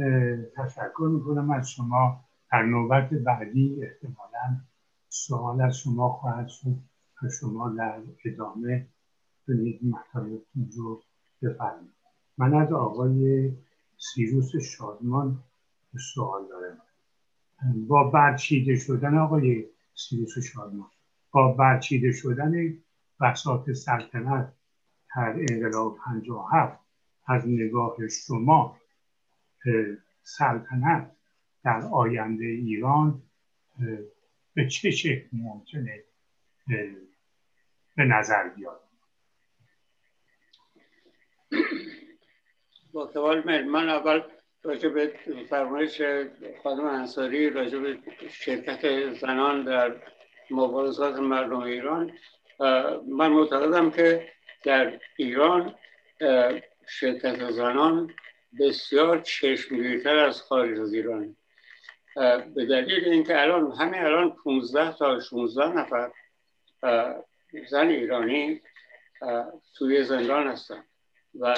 تشکر 0.57 1.09
می‌کنم 1.11 1.51
از 1.51 1.71
شما. 1.71 2.30
در 2.51 2.63
نوبت 2.63 3.09
بعدی 3.09 3.83
احتمالا 3.83 4.61
سوال 5.09 5.61
از 5.61 5.77
شما 5.77 6.09
خواهد 6.09 6.47
شد 6.47 6.75
و 7.23 7.29
شما 7.39 7.69
در 7.69 8.01
ادامه 8.25 8.87
کنید 9.47 9.79
مطالبتون 9.83 10.71
رو 10.77 11.01
بفرمایید. 11.41 11.91
من 12.37 12.53
از 12.53 12.71
آقای 12.71 13.51
سیروس 13.97 14.55
شادمان 14.55 15.43
سوال 16.13 16.47
دارم. 16.47 16.81
با 17.87 18.03
برچیده 18.09 18.79
شدن 18.79 19.17
آقای 19.17 19.65
سیروس 19.95 20.39
شادمان 20.39 20.87
با 21.31 21.51
برچیده 21.53 22.11
شدن 22.11 22.77
بساط 23.21 23.71
سلطنت 23.71 24.53
در 25.15 25.35
انقلاب 25.49 25.97
57 26.05 26.79
از 27.27 27.47
نگاه 27.47 27.95
شما 28.07 28.77
سلطنت 30.23 31.11
در 31.63 31.81
آینده 31.93 32.45
ایران 32.45 33.21
به 34.53 34.67
چه 34.67 34.91
شکل 34.91 35.27
ممکنه 35.33 36.03
به 37.95 38.03
نظر 38.03 38.49
بیاد؟ 38.49 38.81
با 42.93 43.07
کمال 43.07 43.63
من 43.63 43.89
اول 43.89 44.21
راجع 44.63 44.89
به 44.89 45.13
فرمایش 45.49 46.01
خانم 46.63 46.85
انصاری 46.85 47.49
راجع 47.49 47.79
به 47.79 47.97
شرکت 48.29 49.13
زنان 49.13 49.63
در 49.63 50.01
مبارزات 50.51 51.15
مردم 51.19 51.59
ایران 51.59 52.11
من 53.07 53.31
معتقدم 53.31 53.91
که 53.91 54.31
در 54.63 54.99
ایران 55.17 55.75
شرکت 56.87 57.51
زنان 57.51 58.13
بسیار 58.59 59.21
چشمگیرتر 59.21 60.15
از 60.15 60.41
خارج 60.41 60.79
از 60.79 60.93
ایران. 60.93 61.35
به 62.55 62.65
دلیل 62.65 63.05
اینکه 63.05 63.41
الان 63.41 63.71
همین 63.71 64.01
الان 64.01 64.35
15 64.43 64.97
تا 64.97 65.19
16 65.19 65.67
نفر 65.67 66.11
زن 67.69 67.87
ایرانی 67.87 68.61
توی 69.77 70.03
زندان 70.03 70.47
هستن 70.47 70.83
و 71.39 71.55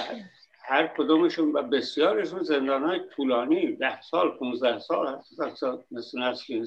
هر 0.66 0.88
کدومشون 0.88 1.52
و 1.52 1.62
بسیارشون 1.62 2.44
زندان 2.44 2.84
های 2.84 3.00
طولانی 3.16 3.76
ده 3.76 4.02
سال 4.02 4.32
15 4.32 4.80
سال 4.80 5.22
مثل 5.92 6.20
نسل 6.20 6.66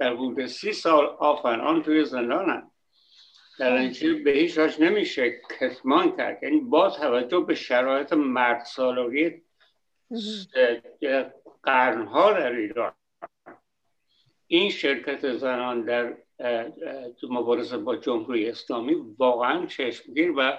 در 0.00 0.12
حدود 0.12 0.46
سی 0.46 0.72
سال 0.72 1.06
آفن 1.06 1.60
آن 1.60 1.82
توی 1.82 2.04
زندان 2.04 2.50
هست. 2.50 2.66
در 3.58 3.72
اینکه 3.72 4.12
به 4.14 4.30
هیچ 4.30 4.58
وجه 4.58 4.82
نمیشه 4.82 5.40
کتمان 5.60 6.16
کرد. 6.16 6.42
یعنی 6.42 6.60
با 6.60 6.90
توجه 6.90 7.40
به 7.40 7.54
شرایط 7.54 8.12
مرد 8.12 8.64
سالاری 8.64 9.42
قرنها 11.68 12.32
در 12.32 12.52
ایران. 12.52 12.92
این 14.46 14.70
شرکت 14.70 15.32
زنان 15.32 15.82
در 15.82 16.16
مبارزه 17.30 17.76
با 17.76 17.96
جمهوری 17.96 18.50
اسلامی 18.50 18.94
واقعا 19.18 19.66
چشمگیر 19.66 20.32
و 20.36 20.58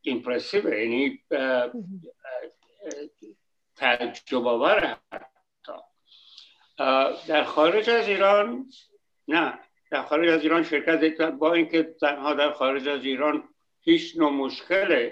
ایمپرسیو 0.00 0.74
یعنی 0.74 1.20
تعجب 3.76 4.46
آور 4.46 4.96
در 7.28 7.44
خارج 7.44 7.90
از 7.90 8.08
ایران 8.08 8.66
نه 9.28 9.58
در 9.90 10.02
خارج 10.02 10.28
از 10.28 10.42
ایران 10.42 10.62
شرکت 10.62 11.20
با 11.22 11.54
اینکه 11.54 11.94
زنها 12.00 12.34
در 12.34 12.52
خارج 12.52 12.88
از 12.88 13.04
ایران 13.04 13.48
هیچ 13.80 14.16
نوع 14.16 14.30
مشکل 14.30 15.10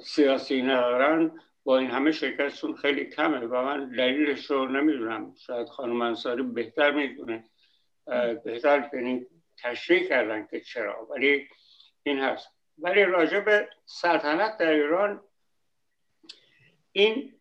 سیاسی 0.00 0.62
ندارن 0.62 1.40
این 1.78 1.90
همه 1.90 2.12
شرکتشون 2.12 2.76
خیلی 2.76 3.04
کمه 3.04 3.38
و 3.38 3.62
من 3.62 3.88
دلیلش 3.88 4.50
رو 4.50 4.68
نمی‌دونم. 4.68 5.34
شاید 5.38 5.68
خانم 5.68 6.02
انصاری 6.02 6.42
بهتر 6.42 6.90
می‌دونه. 6.90 7.44
بهتر 8.44 8.90
یعنی 8.92 9.26
تشریح 9.62 10.08
کردن 10.08 10.46
که 10.46 10.60
چرا 10.60 11.06
ولی 11.10 11.48
این 12.02 12.18
هست. 12.18 12.48
ولی 12.78 13.04
راجع 13.04 13.40
به 13.40 13.68
سلطنت 13.86 14.58
در 14.58 14.70
ایران 14.70 15.22
این 16.92 17.34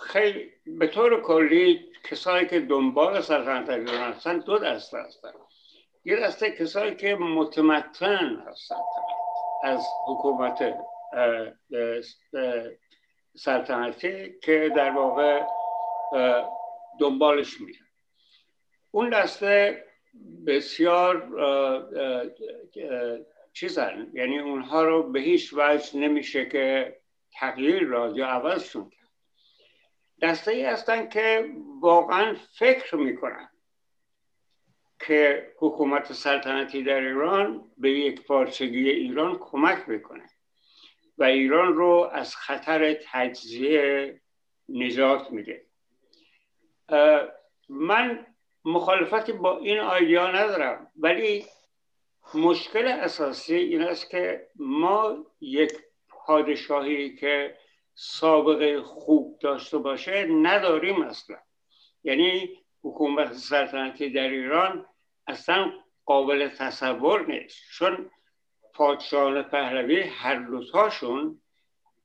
خیلی 0.00 0.50
به 0.66 0.86
طور 0.86 1.22
کلی 1.22 1.92
کسایی 2.04 2.46
که 2.46 2.60
دنبال 2.60 3.20
سلطنت 3.20 3.66
در 3.66 3.78
ایران 3.78 4.12
هستن 4.12 4.38
دو 4.38 4.58
دسته 4.58 4.98
هستن. 4.98 5.32
یه 6.04 6.16
دسته 6.16 6.50
کسایی 6.50 6.94
که 6.94 7.14
متمتن 7.14 8.44
هستن 8.46 8.76
از 9.64 9.86
حکومت 10.06 10.74
سلطنتی 13.38 14.38
که 14.42 14.72
در 14.76 14.90
واقع 14.90 15.46
دنبالش 17.00 17.60
میرن 17.60 17.86
اون 18.90 19.10
دسته 19.10 19.84
بسیار 20.46 21.28
چیزن 23.52 24.10
یعنی 24.12 24.38
اونها 24.38 24.84
رو 24.84 25.12
به 25.12 25.20
هیچ 25.20 25.54
وجه 25.56 25.98
نمیشه 25.98 26.46
که 26.46 26.96
تغییر 27.32 27.82
را 27.82 28.12
یا 28.16 28.26
عوضشون 28.26 28.90
کرد. 28.90 29.08
دسته 30.22 30.50
ای 30.50 30.64
هستن 30.64 31.08
که 31.08 31.50
واقعا 31.80 32.36
فکر 32.58 32.96
می‌کنن 32.96 33.48
که 35.06 35.52
حکومت 35.58 36.12
سلطنتی 36.12 36.82
در 36.82 37.00
ایران 37.00 37.70
به 37.78 37.90
یک 37.90 38.26
پارچگی 38.26 38.90
ایران 38.90 39.38
کمک 39.38 39.86
بکنه 39.86 40.28
و 41.18 41.24
ایران 41.24 41.74
رو 41.74 42.10
از 42.12 42.36
خطر 42.36 42.96
تجزیه 43.12 44.20
نجات 44.68 45.30
میده. 45.30 45.66
من 47.68 48.26
مخالفتی 48.64 49.32
با 49.32 49.58
این 49.58 49.78
آیدیا 49.78 50.30
ندارم 50.30 50.92
ولی 50.96 51.44
مشکل 52.34 52.88
اساسی 52.88 53.54
این 53.54 53.82
است 53.82 54.10
که 54.10 54.48
ما 54.56 55.26
یک 55.40 55.72
پادشاهی 56.08 57.16
که 57.16 57.56
سابقه 57.94 58.82
خوب 58.82 59.38
داشته 59.40 59.78
باشه 59.78 60.24
نداریم 60.24 61.02
اصلا. 61.02 61.36
یعنی 62.04 62.58
حکومت 62.82 63.32
سلطنتی 63.32 64.10
در 64.10 64.28
ایران 64.28 64.86
اصلا 65.26 65.72
قابل 66.04 66.48
تصور 66.48 67.26
نیست. 67.26 67.56
چون 67.72 68.10
پادشاهان 68.78 69.42
پهلوی 69.42 70.00
هر 70.00 70.34
دوتاشون 70.34 71.40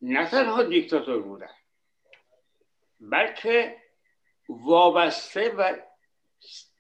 نه 0.01 0.30
تنها 0.30 0.63
دیکتاتور 0.63 1.22
بودن 1.22 1.50
بلکه 3.00 3.75
وابسته 4.50 5.50
و 5.50 5.75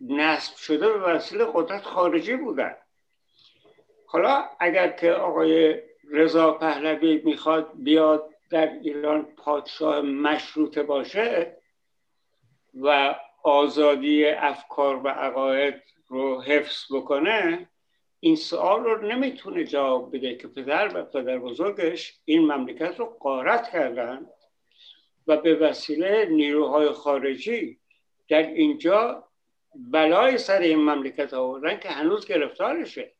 نصب 0.01 0.55
شده 0.55 0.89
به 0.89 0.99
وسیله 0.99 1.45
قدرت 1.53 1.83
خارجی 1.83 2.35
بودن. 2.35 2.75
حالا 4.05 4.49
اگر 4.59 4.87
که 4.87 5.11
آقای 5.11 5.81
رضا 6.11 6.51
پهلوی 6.51 7.21
می‌خواد 7.25 7.71
بیاد 7.75 8.29
در 8.49 8.67
ایران 8.73 9.25
پادشاه 9.37 10.01
مشروطه 10.01 10.83
باشه 10.83 11.57
و 12.81 13.15
آزادی 13.43 14.25
افکار 14.25 14.95
و 14.95 15.07
عقاید 15.07 15.83
رو 16.07 16.41
حفظ 16.41 16.93
بکنه 16.93 17.69
این 18.23 18.35
سوال 18.35 18.83
رو 18.83 19.01
نمی‌تونه 19.01 19.63
جواب 19.63 20.15
بده 20.15 20.35
که 20.35 20.47
پدر 20.47 20.97
و 20.97 21.03
پدر 21.03 21.39
بزرگش 21.39 22.19
این 22.25 22.51
مملکت 22.51 22.99
رو 22.99 23.05
قارت 23.05 23.71
کردن 23.71 24.25
و 25.27 25.37
به 25.37 25.55
وسیله 25.55 26.25
نیروهای 26.25 26.89
خارجی 26.89 27.79
در 28.29 28.47
اینجا 28.47 29.27
بلای 29.75 30.37
سر 30.37 30.59
این 30.59 30.79
مملکت 30.79 31.33
آوردن 31.33 31.79
که 31.79 31.89
هنوز 31.89 32.27
گرفتارشه. 32.27 33.11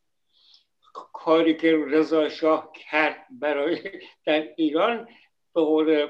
کاری 0.93 1.57
که 1.57 1.85
رضا 1.87 2.29
شاه 2.29 2.71
کرد 2.91 3.25
برای 3.31 3.79
در 4.25 4.47
ایران 4.55 5.07
به 5.53 5.61
قول 5.61 6.07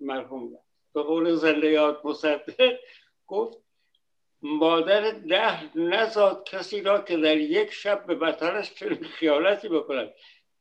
مرحوم, 0.00 0.58
به 0.94 1.02
قول 1.02 1.34
زندیات 1.34 2.04
مصدق 2.04 2.76
گفت 3.26 3.67
مادر 4.42 5.10
ده 5.10 5.78
نزاد 5.78 6.48
کسی 6.48 6.80
را 6.80 7.00
که 7.00 7.16
در 7.16 7.36
یک 7.36 7.72
شب 7.72 8.06
به 8.06 8.14
بطرش 8.14 8.74
چنین 8.74 9.04
خیالتی 9.04 9.68
بکند. 9.68 10.10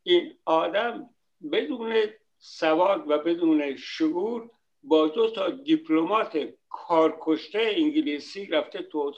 این 0.04 0.38
آدم 0.46 1.10
بدون 1.52 2.04
سواد 2.38 3.12
و 3.12 3.18
بدون 3.18 3.76
شعور 3.76 4.50
با 4.84 5.08
دو 5.08 5.30
تا 5.30 5.50
دیپلمات 5.50 6.50
کارکشته 6.70 7.60
انگلیسی 7.60 8.46
رفته 8.46 8.82
تو 8.82 9.14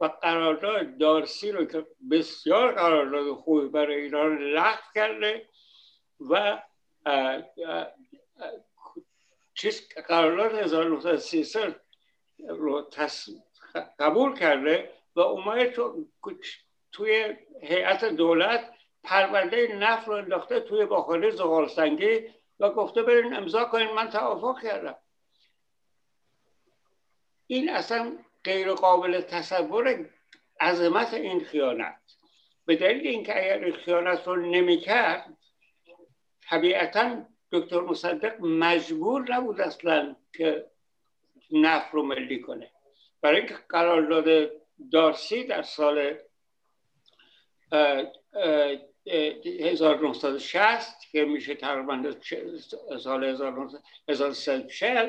و 0.00 0.06
قرارداد 0.22 0.98
دارسی 0.98 1.52
رو 1.52 1.64
که 1.64 1.86
بسیار 2.10 2.72
قرارداد 2.72 3.34
خوبی 3.34 3.68
برای 3.68 4.02
ایران 4.02 4.38
لغو 4.38 4.80
کرده 4.94 5.48
و 6.30 6.62
چیز 9.54 9.88
قرارداد 10.08 10.54
1933 10.54 11.76
رو 12.48 12.82
قبول 13.74 14.38
کرده 14.38 14.90
و 15.16 15.20
اومده 15.20 15.70
تو 15.70 16.06
توی 16.92 17.36
هیئت 17.62 18.04
دولت 18.04 18.70
پرونده 19.04 19.76
نفت 19.76 20.08
رو 20.08 20.14
انداخته 20.14 20.60
توی 20.60 20.86
باخانه 20.86 21.30
زغالسنگی 21.30 22.28
و 22.60 22.70
گفته 22.70 23.02
برین 23.02 23.34
امضا 23.34 23.64
کنین 23.64 23.90
من 23.90 24.10
توافق 24.10 24.62
کردم. 24.62 24.96
این 27.46 27.70
اصلا 27.70 28.18
غیر 28.44 28.72
قابل 28.72 29.20
تصور 29.20 30.10
عظمت 30.60 31.14
این 31.14 31.44
خیانت. 31.44 32.00
به 32.66 32.76
دلیل 32.76 33.06
اینکه 33.06 33.44
اگر 33.44 33.64
این 33.64 33.74
خیانت 33.74 34.26
رو 34.26 34.36
نمی‌کرد 34.36 35.36
طبیعتا 36.48 37.26
دکتر 37.52 37.80
مصدق 37.80 38.40
مجبور 38.40 39.32
نبود 39.32 39.60
اصلا 39.60 40.16
که 40.32 40.70
نفت 41.50 41.94
رو 41.94 42.02
ملی 42.02 42.40
کنه. 42.40 42.70
برای 43.24 43.38
اینکه 43.38 43.54
قرارداد 43.68 44.50
دارسی 44.92 45.44
در 45.44 45.62
سال 45.62 46.18
1960 49.46 51.00
که 51.12 51.24
میشه 51.24 51.54
تقریبا 51.54 52.14
سال 52.98 53.24
1940 54.08 55.08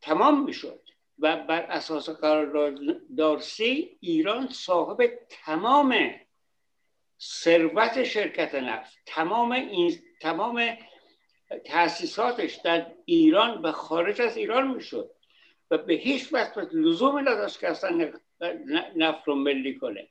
تمام 0.00 0.44
می‌شد 0.44 0.82
و 1.18 1.36
بر 1.36 1.62
اساس 1.62 2.10
قرارداد 2.10 2.78
دارسی 3.16 3.98
ایران 4.00 4.48
صاحب 4.48 5.18
تمام 5.28 6.14
ثروت 7.20 8.02
شرکت 8.04 8.54
نفت 8.54 8.98
تمام 9.06 9.52
این 9.52 9.98
تمام 10.20 10.76
تاسیساتش 11.64 12.54
در 12.54 12.92
ایران 13.04 13.62
و 13.62 13.72
خارج 13.72 14.20
از 14.20 14.36
ایران 14.36 14.74
می‌شد. 14.74 15.10
و 15.70 15.78
به 15.78 15.94
هیچ 15.94 16.32
وقت 16.32 16.58
لزومی 16.72 17.22
نداشت 17.22 17.60
که 17.60 17.68
اصلا 17.68 18.12
نفت 18.96 19.28
رو 19.28 19.34
ملی 19.34 19.78
کنه. 19.78 20.08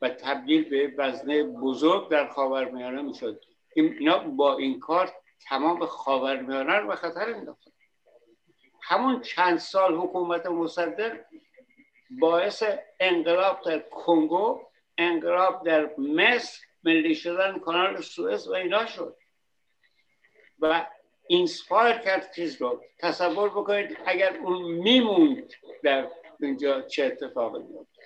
و 0.02 0.08
تبدیل 0.08 0.68
به 0.68 0.94
وزنه 0.98 1.42
بزرگ 1.42 2.10
در 2.10 2.28
خاورمیانه 2.28 3.02
می‌شد. 3.02 3.40
اینا 3.74 4.18
با 4.18 4.56
این 4.56 4.80
کار 4.80 5.12
تمام 5.48 5.86
خاورمیانه 5.86 6.72
رو 6.72 6.88
به 6.88 6.96
خطر 6.96 7.34
انداختن 7.34 7.70
همون 8.82 9.20
چند 9.20 9.58
سال 9.58 9.94
حکومت 9.94 10.46
مصدق 10.46 11.20
باعث 12.10 12.62
انقلاب 13.00 13.60
در 13.64 13.78
کنگو 13.78 14.60
انقلاب 14.98 15.66
در 15.66 15.90
مصر 15.98 16.60
ملی 16.84 17.14
شدن 17.14 17.58
کانال 17.58 18.00
سوئز 18.00 18.48
و 18.48 18.52
اینا 18.52 18.86
شد. 18.86 19.16
و 20.58 20.86
inspire 21.26 21.98
کرد 21.98 22.34
چیز 22.34 22.62
رو. 22.62 22.82
تصور 22.98 23.48
بکنید 23.48 23.98
اگر 24.06 24.36
اون 24.36 24.62
میموند 24.62 25.52
در 25.82 26.10
اینجا 26.40 26.82
چه 26.82 27.04
اتفاقی 27.04 27.62
میفته 27.62 28.02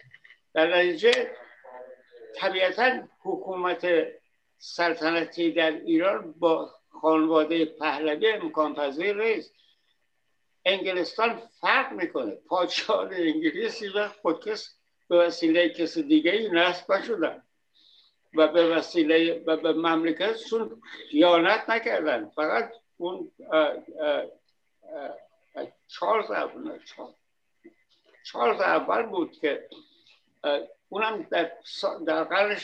در 0.54 0.76
نتیجه 0.76 1.30
طبیعتا 2.36 3.08
حکومت 3.20 3.86
سلطنتی 4.58 5.52
در 5.52 5.70
ایران 5.70 6.32
با 6.32 6.74
خانواده 7.00 7.64
پهلوی 7.64 8.28
امکان 8.32 8.74
پذیر 8.74 9.24
نیست. 9.24 9.54
انگلستان 10.64 11.42
فرق 11.60 11.92
می‌کنه. 11.92 12.34
پادشاه 12.48 13.08
انگلیسی 13.12 13.88
و 13.88 14.08
خودکس 14.08 14.74
به 15.08 15.16
وسیله 15.16 15.68
کسی 15.68 16.02
دیگه 16.02 16.30
ای 16.30 16.48
نصب 16.48 17.02
شدن 17.02 17.42
و 18.34 18.48
به 18.48 18.68
وسیله 18.68 19.44
و 19.46 19.56
به 19.56 19.72
مملکتشون 19.72 20.82
خیانت 21.10 21.70
نکردن. 21.70 22.28
فقط 22.28 22.72
اون 22.96 23.30
چارلز 25.88 26.30
اول 26.30 26.78
چارلز 28.24 28.60
اول 28.60 29.02
بود 29.02 29.32
که 29.32 29.68
اونم 30.88 31.22
در 31.30 31.52
در 32.06 32.24
قرن 32.24 32.56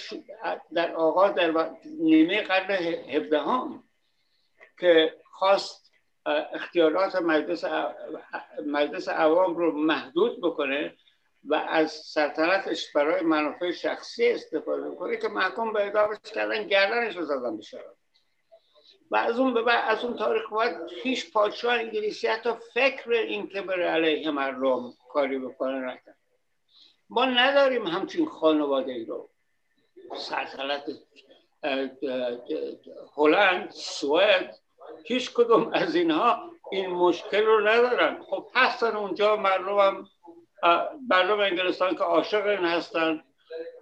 در 0.72 0.94
آغاز 0.94 1.34
در 1.34 1.70
نیمه 2.00 2.42
قرن 2.42 2.70
هفدهم 2.70 3.84
که 4.80 5.16
خواست 5.24 5.92
اختیارات 6.26 7.16
مجلس 7.16 7.64
مجلس 8.66 9.08
عوام 9.08 9.56
رو 9.56 9.72
محدود 9.72 10.40
بکنه 10.40 10.96
و 11.44 11.54
از 11.54 11.92
سلطنتش 11.92 12.92
برای 12.92 13.22
منافع 13.22 13.70
شخصی 13.70 14.28
استفاده 14.28 14.94
کنه 14.94 15.16
که 15.16 15.28
محکوم 15.28 15.72
به 15.72 15.80
اعدامش 15.80 16.16
کردن 16.34 16.66
گردنش 16.66 17.16
رو 17.16 17.24
زدن 17.24 17.56
بشارد 17.56 17.96
و 19.10 19.16
از 19.16 19.38
اون 19.38 19.54
به 19.54 19.62
بعد 19.62 19.98
از 19.98 20.04
اون 20.04 20.16
تاریخ 20.16 20.52
بعد 20.52 20.90
هیچ 21.02 21.32
پادشاه 21.32 21.74
انگلیسی 21.74 22.26
حتی 22.26 22.50
فکر 22.74 23.10
این 23.10 23.48
که 23.48 23.62
بره 23.62 23.86
علیه 23.86 24.30
مردم 24.30 24.92
کاری 25.12 25.38
بکنه 25.38 25.78
نکرد. 25.78 26.16
ما 27.10 27.24
نداریم 27.24 27.86
همچین 27.86 28.26
خانواده 28.26 29.04
رو. 29.08 29.30
سلطنت 30.16 30.84
هلند 33.16 33.70
سوئد 33.70 34.58
هیچ 35.04 35.32
کدوم 35.34 35.70
از 35.72 35.94
اینها 35.94 36.50
این 36.70 36.90
مشکل 36.90 37.44
رو 37.44 37.60
ندارن. 37.60 38.22
خب 38.22 38.46
هستن 38.54 38.96
اونجا 38.96 39.36
مردم 39.36 40.08
مردم 41.08 41.40
انگلستان 41.40 41.94
که 41.94 42.04
عاشق 42.04 42.46
این 42.46 42.64
هستن. 42.64 43.22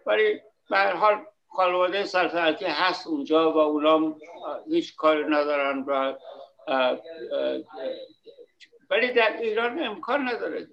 ولی 0.07 0.41
به 0.71 0.79
حال 0.79 1.25
خانواده 1.49 2.05
سلطنتی 2.05 2.65
هست 2.65 3.07
اونجا 3.07 3.53
و 3.53 3.59
اونا 3.59 4.17
هیچ 4.71 4.97
کاری 4.97 5.25
ندارن 5.25 5.85
و 5.87 6.15
ولی 8.91 9.13
در 9.13 9.37
ایران 9.37 9.83
امکان 9.83 10.29
نداره. 10.29 10.67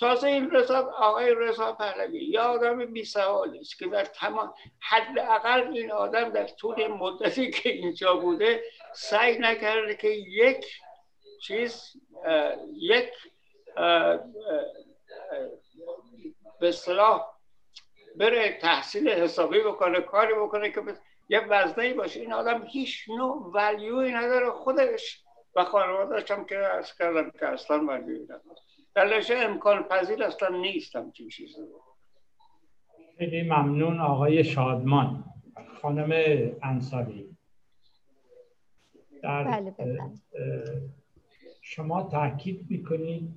تازه 0.00 0.28
این 0.28 0.50
رضا 0.50 0.78
آقای 0.98 1.34
رضا 1.34 1.72
پهلوی 1.72 2.24
یا 2.24 2.42
آدم 2.42 2.84
بی 2.84 3.02
است 3.02 3.78
که 3.78 3.86
در 3.86 4.04
تمام 4.04 4.54
حداقل 4.80 5.60
این 5.72 5.92
آدم 5.92 6.28
در 6.28 6.46
طول 6.46 6.86
مدتی 6.86 7.50
که 7.50 7.68
اینجا 7.70 8.16
بوده 8.16 8.62
سعی 8.94 9.38
نکرده 9.38 9.94
که 9.94 10.08
یک 10.08 10.64
چیز 11.42 11.92
یک 12.72 13.10
به 16.60 16.68
اصطلاح 16.68 17.22
بره 18.16 18.58
تحصیل 18.58 19.08
حسابی 19.08 19.60
بکنه 19.60 20.00
کاری 20.00 20.34
بکنه 20.34 20.70
که 20.70 20.80
یه 21.28 21.40
وزنه 21.40 21.94
باشه. 21.94 22.20
این 22.20 22.32
آدم 22.32 22.66
هیچ 22.66 23.08
نوع 23.08 23.50
ولیوی 23.54 24.12
نداره 24.12 24.50
خودش 24.50 25.22
و 25.56 25.64
خانوادهش 25.64 26.30
هم 26.30 26.44
که 26.44 26.56
از 26.56 26.96
کردم 26.96 27.30
که 27.30 27.48
اصلا 27.48 27.86
ولیوی 27.86 28.24
نداره. 28.24 28.42
در 28.94 29.44
امکان 29.44 29.82
پذیر 29.82 30.24
اصلا 30.24 30.48
نیست 30.48 30.96
همچین 30.96 31.28
چیزی. 31.28 31.54
خیلی 33.18 33.42
ممنون 33.42 34.00
آقای 34.00 34.44
شادمان. 34.44 35.24
خانم 35.82 36.12
انصاری. 36.62 37.36
در 39.22 39.44
بله 39.44 39.74
شما 41.60 42.02
تاکید 42.02 42.66
می‌کنید 42.68 43.30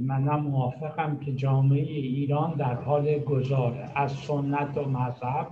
منم 0.00 0.40
موافقم 0.40 1.18
که 1.18 1.32
جامعه 1.32 1.82
ایران 1.82 2.54
در 2.54 2.74
حال 2.74 3.18
گذاره 3.18 3.90
از 3.94 4.12
سنت 4.12 4.78
و 4.78 4.84
مذهب 4.84 5.46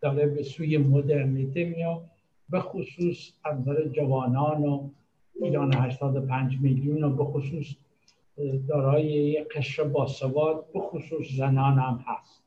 داره 0.00 0.26
به 0.26 0.42
سوی 0.42 0.78
مدرنیته 0.78 1.64
میاد 1.64 2.02
به 2.50 2.60
خصوص 2.60 3.32
از 3.44 3.64
جوانان 3.92 4.64
و 4.64 4.90
ایران 5.42 5.74
85 5.74 6.58
میلیون 6.60 7.04
و 7.04 7.16
به 7.16 7.24
خصوص 7.24 7.74
دارای 8.68 9.44
قشر 9.44 9.84
باسواد 9.84 10.64
به 10.72 10.80
خصوص 10.80 11.26
زنان 11.36 11.78
هم 11.78 12.04
هست. 12.06 12.42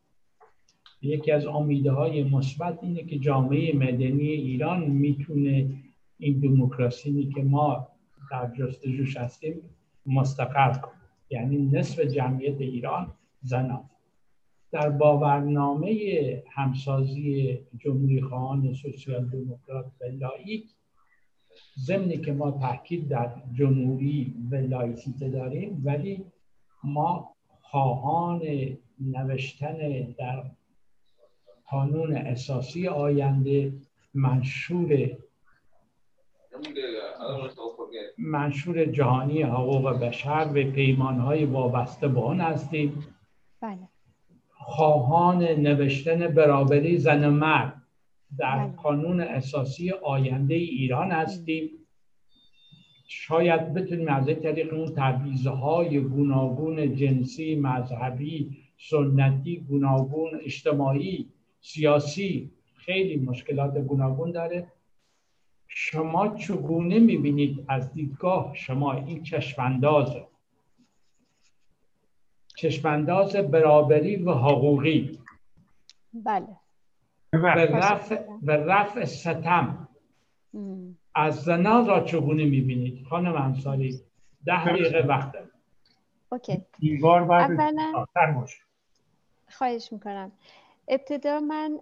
یکی 1.02 1.32
از 1.32 1.46
امیده 1.46 1.92
های 1.92 2.24
مثبت 2.24 2.80
اینه 2.82 3.04
که 3.04 3.20
جامعه 3.20 3.76
مدنی 3.76 4.28
ایران 4.28 4.84
می‌تونه 4.84 5.70
این 6.18 6.40
دموکراسی 6.40 7.32
که 7.36 7.44
ما 7.44 7.88
در 8.32 8.52
جستجوش 8.60 9.18
هستیم 9.18 9.62
مستقر 10.06 10.74
کنه 10.74 10.94
یعنی 11.30 11.58
نصف 11.58 12.00
جمعیت 12.00 12.62
ایران 12.62 13.14
زنان. 13.42 13.90
در 14.72 14.90
باورنامه 14.90 15.94
همسازی 16.52 17.60
جمهوری 17.78 18.22
خواهان 18.22 18.74
سوسیال 18.74 19.26
دموکرات 19.26 19.86
و 20.02 20.06
لایک 20.06 20.66
ضمنی 21.80 22.18
که 22.18 22.34
ما 22.34 22.52
تاکید 22.52 23.08
در 23.08 23.36
جمهوری 23.54 24.36
و 24.52 24.56
لایسیته 24.56 25.30
داریم 25.30 25.82
ولی 25.86 26.26
ما 26.84 27.36
خواهان 27.62 28.42
نوشتن 29.00 29.78
در 30.18 30.44
قانون 31.70 32.16
اساسی 32.16 32.88
آینده 32.88 33.74
منشور 34.14 35.18
منشور 38.18 38.86
جهانی 38.86 39.42
حقوق 39.42 40.00
بشر 40.00 40.50
و 40.56 40.72
پیمانهای 40.72 41.46
وابسته 41.46 42.08
به 42.08 42.22
آن 42.22 42.42
هستیم 42.42 43.08
بله. 43.62 43.90
خواهان 44.50 45.44
نوشتن 45.44 46.28
برابری 46.28 46.98
زن 46.98 47.30
مرد 47.30 47.82
در 48.38 48.58
بله. 48.58 48.76
قانون 48.76 49.22
اساسی 49.22 49.92
آینده 49.92 50.56
ایران 50.56 51.12
هستیم 51.12 51.70
شاید 53.08 53.74
بتونیم 53.74 54.08
از 54.08 54.28
این 54.28 54.40
طریق 54.40 54.74
اون 54.74 54.94
تبعیض 54.96 55.48
های 55.48 56.00
گوناگون 56.00 56.96
جنسی 56.96 57.56
مذهبی 57.56 58.58
سنتی 58.78 59.60
گوناگون 59.60 60.32
اجتماعی 60.46 61.30
سیاسی 61.62 62.52
خیلی 62.76 63.18
مشکلات 63.18 63.78
گوناگون 63.78 64.32
داره 64.32 64.68
شما 65.94 66.36
چگونه 66.36 67.00
می‌بینید 67.00 67.66
از 67.68 67.94
دیدگاه 67.94 68.56
شما 68.56 68.94
این 68.94 69.24
چشمانداز؟ 69.24 70.16
چشمانداز 72.56 73.36
برابری 73.36 74.16
و 74.16 74.32
حقوقی. 74.32 75.20
بله. 76.14 76.48
و 78.44 78.52
رفع, 78.52 79.06
ستم. 79.06 79.88
از 81.16 81.36
زنان 81.44 81.88
را 81.88 82.04
چگونه 82.04 82.46
می‌بینید؟ 82.46 83.06
خانم 83.06 83.36
انصاری 83.36 84.00
ده 84.46 84.66
دقیقه 84.66 85.08
وقت 85.08 85.36
اوکی. 86.32 86.62
این 86.80 87.02
بار 87.02 87.22
خواهش 89.50 89.94
می‌کنم. 89.94 90.32
ابتدا 90.88 91.40
من 91.40 91.80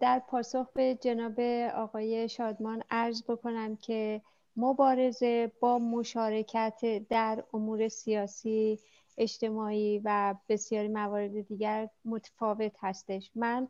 در 0.00 0.22
پاسخ 0.28 0.66
به 0.74 0.98
جناب 1.00 1.40
آقای 1.74 2.28
شادمان 2.28 2.82
عرض 2.90 3.22
بکنم 3.22 3.76
که 3.76 4.22
مبارزه 4.56 5.52
با 5.60 5.78
مشارکت 5.78 7.02
در 7.08 7.44
امور 7.54 7.88
سیاسی 7.88 8.78
اجتماعی 9.18 10.00
و 10.04 10.34
بسیاری 10.48 10.88
موارد 10.88 11.40
دیگر 11.40 11.88
متفاوت 12.04 12.72
هستش. 12.80 13.30
من 13.34 13.68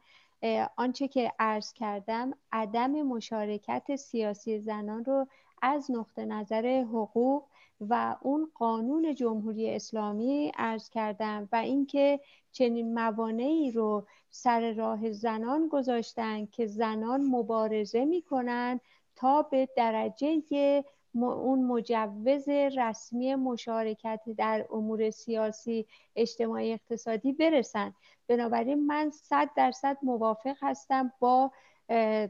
آنچه 0.77 1.09
که 1.09 1.33
عرض 1.39 1.73
کردم 1.73 2.33
عدم 2.53 2.91
مشارکت 2.91 3.97
سیاسی 3.97 4.61
زنان 4.61 5.05
رو 5.05 5.27
از 5.63 5.91
نقطه 5.91 6.25
نظر 6.25 6.85
حقوق 6.89 7.45
و 7.81 8.17
اون 8.23 8.51
قانون 8.55 9.15
جمهوری 9.15 9.71
اسلامی 9.71 10.53
عرض 10.57 10.91
کردم 10.91 11.49
و 11.53 11.57
اینکه 11.57 12.21
چنین 12.53 12.95
موانعی 12.95 13.71
رو 13.71 14.07
سر 14.31 14.73
راه 14.73 15.13
زنان 15.13 15.69
گذاشتن 15.69 16.47
که 16.47 16.67
زنان 16.67 17.21
مبارزه 17.21 18.05
می‌کنن 18.05 18.81
تا 19.17 19.43
به 19.43 19.69
درجه 19.77 20.85
اون 21.15 21.65
مجوز 21.65 22.49
رسمی 22.49 23.35
مشارکت 23.35 24.21
در 24.37 24.67
امور 24.71 25.11
سیاسی 25.11 25.87
اجتماعی 26.17 26.73
اقتصادی 26.73 27.33
برسن. 27.33 27.95
بنابراین 28.29 28.87
من 28.87 29.11
صد 29.11 29.51
درصد 29.57 29.97
موافق 30.03 30.57
هستم 30.61 31.13
با 31.21 31.53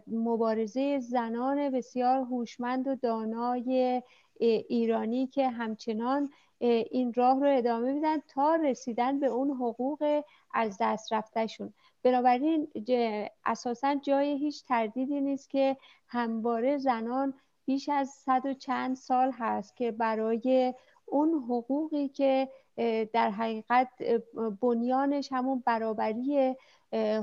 مبارزه 0.07 0.99
زنان 0.99 1.71
بسیار 1.71 2.19
هوشمند 2.19 2.89
و 2.89 2.95
دانای 2.95 4.03
ایرانی 4.41 5.27
که 5.27 5.49
همچنان 5.49 6.31
این 6.91 7.13
راه 7.13 7.41
رو 7.41 7.59
ادامه 7.59 7.93
میدن 7.93 8.19
تا 8.29 8.55
رسیدن 8.55 9.21
به 9.21 9.27
اون 9.27 9.51
حقوق 9.51 10.23
از 10.55 10.77
دست 10.81 11.13
رفتهشون. 11.13 11.73
بنابراین 12.03 12.69
اساسا 13.45 13.95
جای 13.95 14.39
هیچ 14.39 14.65
تردیدی 14.65 15.21
نیست 15.21 15.51
که 15.51 15.77
همواره 16.09 16.79
زنان 16.79 17.35
بیش 17.65 17.89
از 17.89 18.09
صد 18.09 18.43
و 18.47 18.55
چند 18.55 18.97
سال 18.97 19.33
هست 19.33 19.77
که 19.77 19.91
برای 19.91 20.75
اون 21.07 21.35
حقوقی 21.35 22.09
که 22.09 22.49
در 23.13 23.31
حقیقت 23.31 23.89
بنیانش 24.61 25.33
همون 25.33 25.63
برابری 25.67 26.57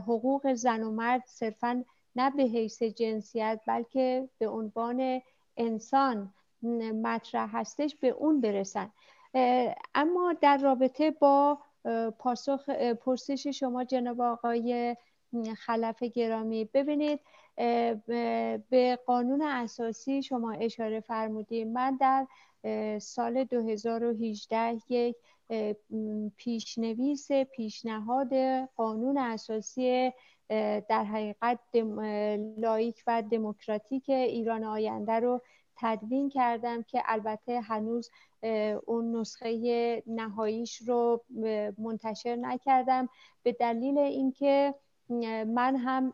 حقوق 0.08 0.54
زن 0.54 0.84
و 0.84 0.91
مرد 0.91 1.23
صرفا 1.25 1.84
نه 2.15 2.30
به 2.30 2.43
حیث 2.43 2.84
جنسیت 2.84 3.62
بلکه 3.67 4.30
به 4.38 4.47
عنوان 4.47 5.21
انسان. 5.58 6.34
مطرح 7.04 7.58
هستش 7.58 7.95
به 7.95 8.08
اون 8.08 8.41
برسن. 8.41 8.91
اما 9.95 10.34
در 10.41 10.58
رابطه 10.58 11.12
با 11.12 11.60
پاسخ 12.19 12.69
پرسش 12.69 13.47
شما 13.47 13.84
جناب 13.84 14.21
آقای 14.21 14.95
خلف 15.58 16.04
گرامی 16.04 16.69
ببینید 16.73 17.19
به 18.69 18.99
قانون 19.06 19.41
اساسی 19.41 20.23
شما 20.23 20.51
اشاره 20.51 20.99
فرمودید 20.99 21.67
من 21.67 21.97
در 21.97 22.28
سال 22.99 23.43
2018 23.43 24.78
یک 24.89 25.15
پیشنویس 26.38 27.32
پیشنهاد 27.32 28.34
قانون 28.75 29.17
اساسی 29.17 30.12
در 30.89 31.04
حقیقت 31.04 31.60
لایک 32.58 33.04
و 33.08 33.23
دموکراتیک 33.32 34.10
ایران 34.10 34.63
آینده 34.63 35.13
رو 35.13 35.41
تدوین 35.77 36.29
کردم 36.29 36.83
که 36.83 37.03
البته 37.05 37.61
هنوز 37.61 38.09
اون 38.85 39.15
نسخه 39.15 40.03
نهاییش 40.07 40.81
رو 40.81 41.23
منتشر 41.77 42.35
نکردم. 42.35 43.09
به 43.43 43.51
دلیل 43.51 43.97
اینکه 43.97 44.75
من 45.47 45.75
هم 45.75 46.13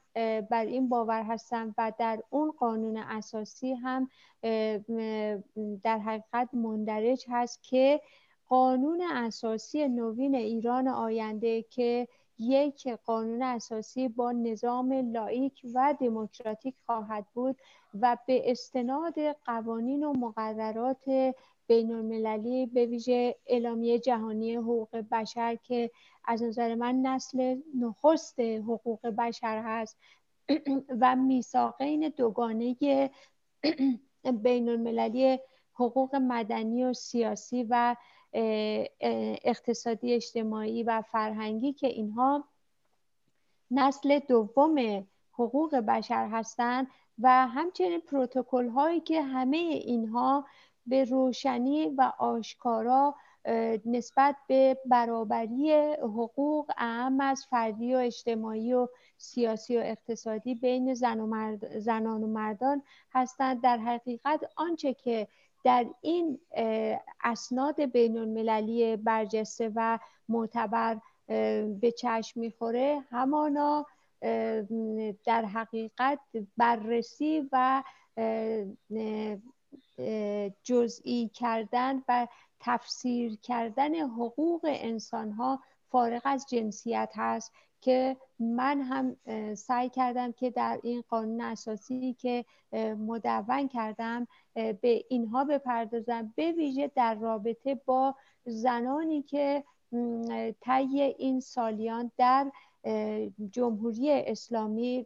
بر 0.49 0.65
این 0.65 0.89
باور 0.89 1.23
هستم 1.23 1.75
و 1.77 1.91
در 1.99 2.23
اون 2.29 2.51
قانون 2.51 2.97
اساسی 2.97 3.73
هم 3.73 4.09
در 5.83 5.99
حقیقت 5.99 6.49
مندرج 6.53 7.25
هست 7.29 7.63
که 7.63 8.01
قانون 8.47 9.01
اساسی 9.01 9.87
نوین 9.87 10.35
ایران 10.35 10.87
آینده 10.87 11.61
که 11.61 12.07
یک 12.41 12.87
قانون 12.87 13.41
اساسی 13.41 14.07
با 14.07 14.31
نظام 14.31 14.93
لایک 14.93 15.61
و 15.73 15.95
دموکراتیک 15.99 16.75
خواهد 16.85 17.25
بود 17.33 17.57
و 18.01 18.17
به 18.27 18.51
استناد 18.51 19.13
قوانین 19.45 20.03
و 20.03 20.13
مقررات 20.13 21.33
بین 21.67 21.91
المللی 21.91 22.65
به 22.65 22.85
ویژه 22.85 23.35
اعلامیه 23.45 23.99
جهانی 23.99 24.55
حقوق 24.55 24.95
بشر 25.11 25.55
که 25.55 25.91
از 26.25 26.43
نظر 26.43 26.75
من 26.75 26.95
نسل 26.95 27.61
نخست 27.79 28.39
حقوق 28.39 29.07
بشر 29.07 29.61
هست 29.65 29.97
و 31.01 31.15
میثاقین 31.15 32.09
دوگانه 32.17 32.75
بین 34.43 34.69
المللی 34.69 35.39
حقوق 35.73 36.15
مدنی 36.15 36.83
و 36.83 36.93
سیاسی 36.93 37.63
و 37.69 37.95
اقتصادی 39.43 40.13
اجتماعی 40.13 40.83
و 40.83 41.01
فرهنگی 41.01 41.73
که 41.73 41.87
اینها 41.87 42.43
نسل 43.71 44.19
دوم 44.19 45.07
حقوق 45.33 45.75
بشر 45.75 46.27
هستند 46.27 46.87
و 47.19 47.47
همچنین 47.47 47.99
پروتکل 47.99 48.67
هایی 48.67 48.99
که 48.99 49.21
همه 49.21 49.57
اینها 49.57 50.45
به 50.85 51.03
روشنی 51.03 51.89
و 51.89 52.11
آشکارا 52.19 53.15
نسبت 53.85 54.35
به 54.47 54.77
برابری 54.85 55.73
حقوق 55.93 56.71
اهم 56.77 57.19
از 57.19 57.45
فردی 57.49 57.95
و 57.95 57.97
اجتماعی 57.97 58.73
و 58.73 58.87
سیاسی 59.17 59.77
و 59.77 59.81
اقتصادی 59.83 60.55
بین 60.55 60.93
زن 60.93 61.19
و 61.19 61.27
مرد، 61.27 61.79
زنان 61.79 62.23
و 62.23 62.27
مردان 62.27 62.83
هستند. 63.11 63.61
در 63.61 63.77
حقیقت 63.77 64.39
آنچه 64.55 64.93
که 64.93 65.27
در 65.63 65.85
این 66.01 66.39
اسناد 67.23 67.81
بین 67.81 68.17
المللی 68.17 68.95
برجسته 68.95 69.71
و 69.75 69.99
معتبر 70.29 70.99
به 71.81 71.93
چشم 71.97 72.39
می‌خوره 72.39 73.03
همانا 73.09 73.85
در 75.25 75.45
حقیقت 75.45 76.19
بررسی 76.57 77.49
و 77.51 77.83
جزئی 80.63 81.29
کردن 81.33 82.03
و 82.07 82.27
تفسیر 82.59 83.35
کردن 83.35 83.95
حقوق 83.95 84.61
انسان 84.63 85.31
ها 85.31 85.59
فارغ 85.91 86.21
از 86.23 86.45
جنسیت 86.49 87.11
هست 87.15 87.51
که 87.81 88.17
من 88.39 88.81
هم 88.81 89.15
سعی 89.55 89.89
کردم 89.89 90.31
که 90.31 90.49
در 90.49 90.79
این 90.83 91.03
قانون 91.09 91.41
اساسی 91.41 92.13
که 92.13 92.45
مدون 92.97 93.67
کردم 93.67 94.27
به 94.53 95.05
اینها 95.09 95.43
بپردازم 95.43 96.33
به 96.35 96.51
ویژه 96.51 96.91
در 96.95 97.15
رابطه 97.15 97.75
با 97.85 98.15
زنانی 98.45 99.21
که 99.21 99.63
طی 100.61 101.01
این 101.17 101.39
سالیان 101.39 102.11
در 102.17 102.51
جمهوری 103.51 104.11
اسلامی 104.11 105.05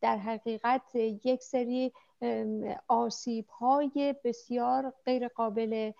در 0.00 0.16
حقیقت 0.16 0.94
یک 0.94 1.42
سری 1.42 1.92
آسیب 2.88 3.46
های 3.48 4.14
بسیار 4.24 4.92
غیر 5.04 5.28
قابل 5.28 5.92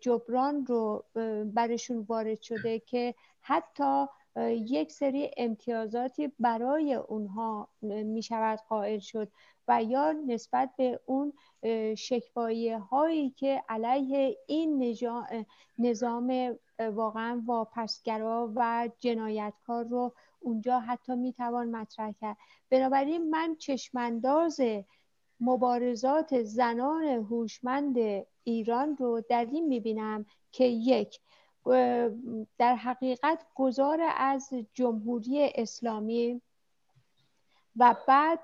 جبران 0.00 0.66
رو 0.66 1.04
برشون 1.44 1.98
وارد 2.08 2.42
شده 2.42 2.78
که 2.78 3.14
حتی 3.40 4.06
یک 4.50 4.92
سری 4.92 5.30
امتیازاتی 5.36 6.32
برای 6.38 6.94
اونها 6.94 7.68
می 7.82 8.22
شود 8.22 8.58
قائل 8.68 8.98
شد 8.98 9.28
و 9.68 9.82
یا 9.82 10.12
نسبت 10.12 10.70
به 10.76 11.00
اون 11.06 11.32
شکوایی 11.94 12.70
هایی 12.72 13.30
که 13.30 13.62
علیه 13.68 14.36
این 14.46 14.96
نظام 15.78 16.58
واقعا 16.78 17.42
واپسگرا 17.46 18.52
و 18.54 18.88
جنایتکار 18.98 19.84
رو 19.84 20.14
اونجا 20.40 20.80
حتی 20.80 21.14
می‌توان 21.14 21.70
مطرح 21.70 22.12
کرد. 22.20 22.36
بنابراین 22.70 23.30
من 23.30 23.56
چشمانداز 23.56 24.60
مبارزات 25.40 26.42
زنان 26.42 27.02
هوشمند 27.02 27.96
ایران 28.46 28.96
رو 28.96 29.22
در 29.28 29.46
این 29.52 29.68
می‌بینم 29.68 30.26
که 30.52 30.64
یک 30.64 31.20
در 32.58 32.74
حقیقت 32.76 33.46
گذار 33.54 34.00
از 34.16 34.50
جمهوری 34.74 35.50
اسلامی 35.54 36.42
و 37.76 37.96
بعد 38.08 38.40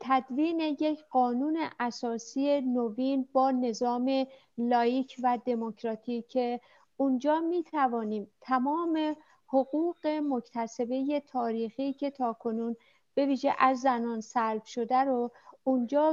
تدوین 0.00 0.60
یک 0.60 1.04
قانون 1.10 1.58
اساسی 1.80 2.60
نوین 2.60 3.28
با 3.32 3.50
نظام 3.50 4.26
لایک 4.58 5.16
و 5.22 5.38
دموکراتیک 5.44 6.28
که 6.28 6.60
اونجا 6.96 7.40
می 7.40 7.62
توانیم 7.62 8.30
تمام 8.40 9.16
حقوق 9.46 10.06
مکتسبه 10.06 11.22
تاریخی 11.26 11.92
که 11.92 12.10
تاکنون 12.10 12.76
به 13.14 13.26
ویژه 13.26 13.54
از 13.58 13.80
زنان 13.80 14.20
سلب 14.20 14.64
شده 14.64 14.96
رو 14.96 15.30
اونجا 15.64 16.12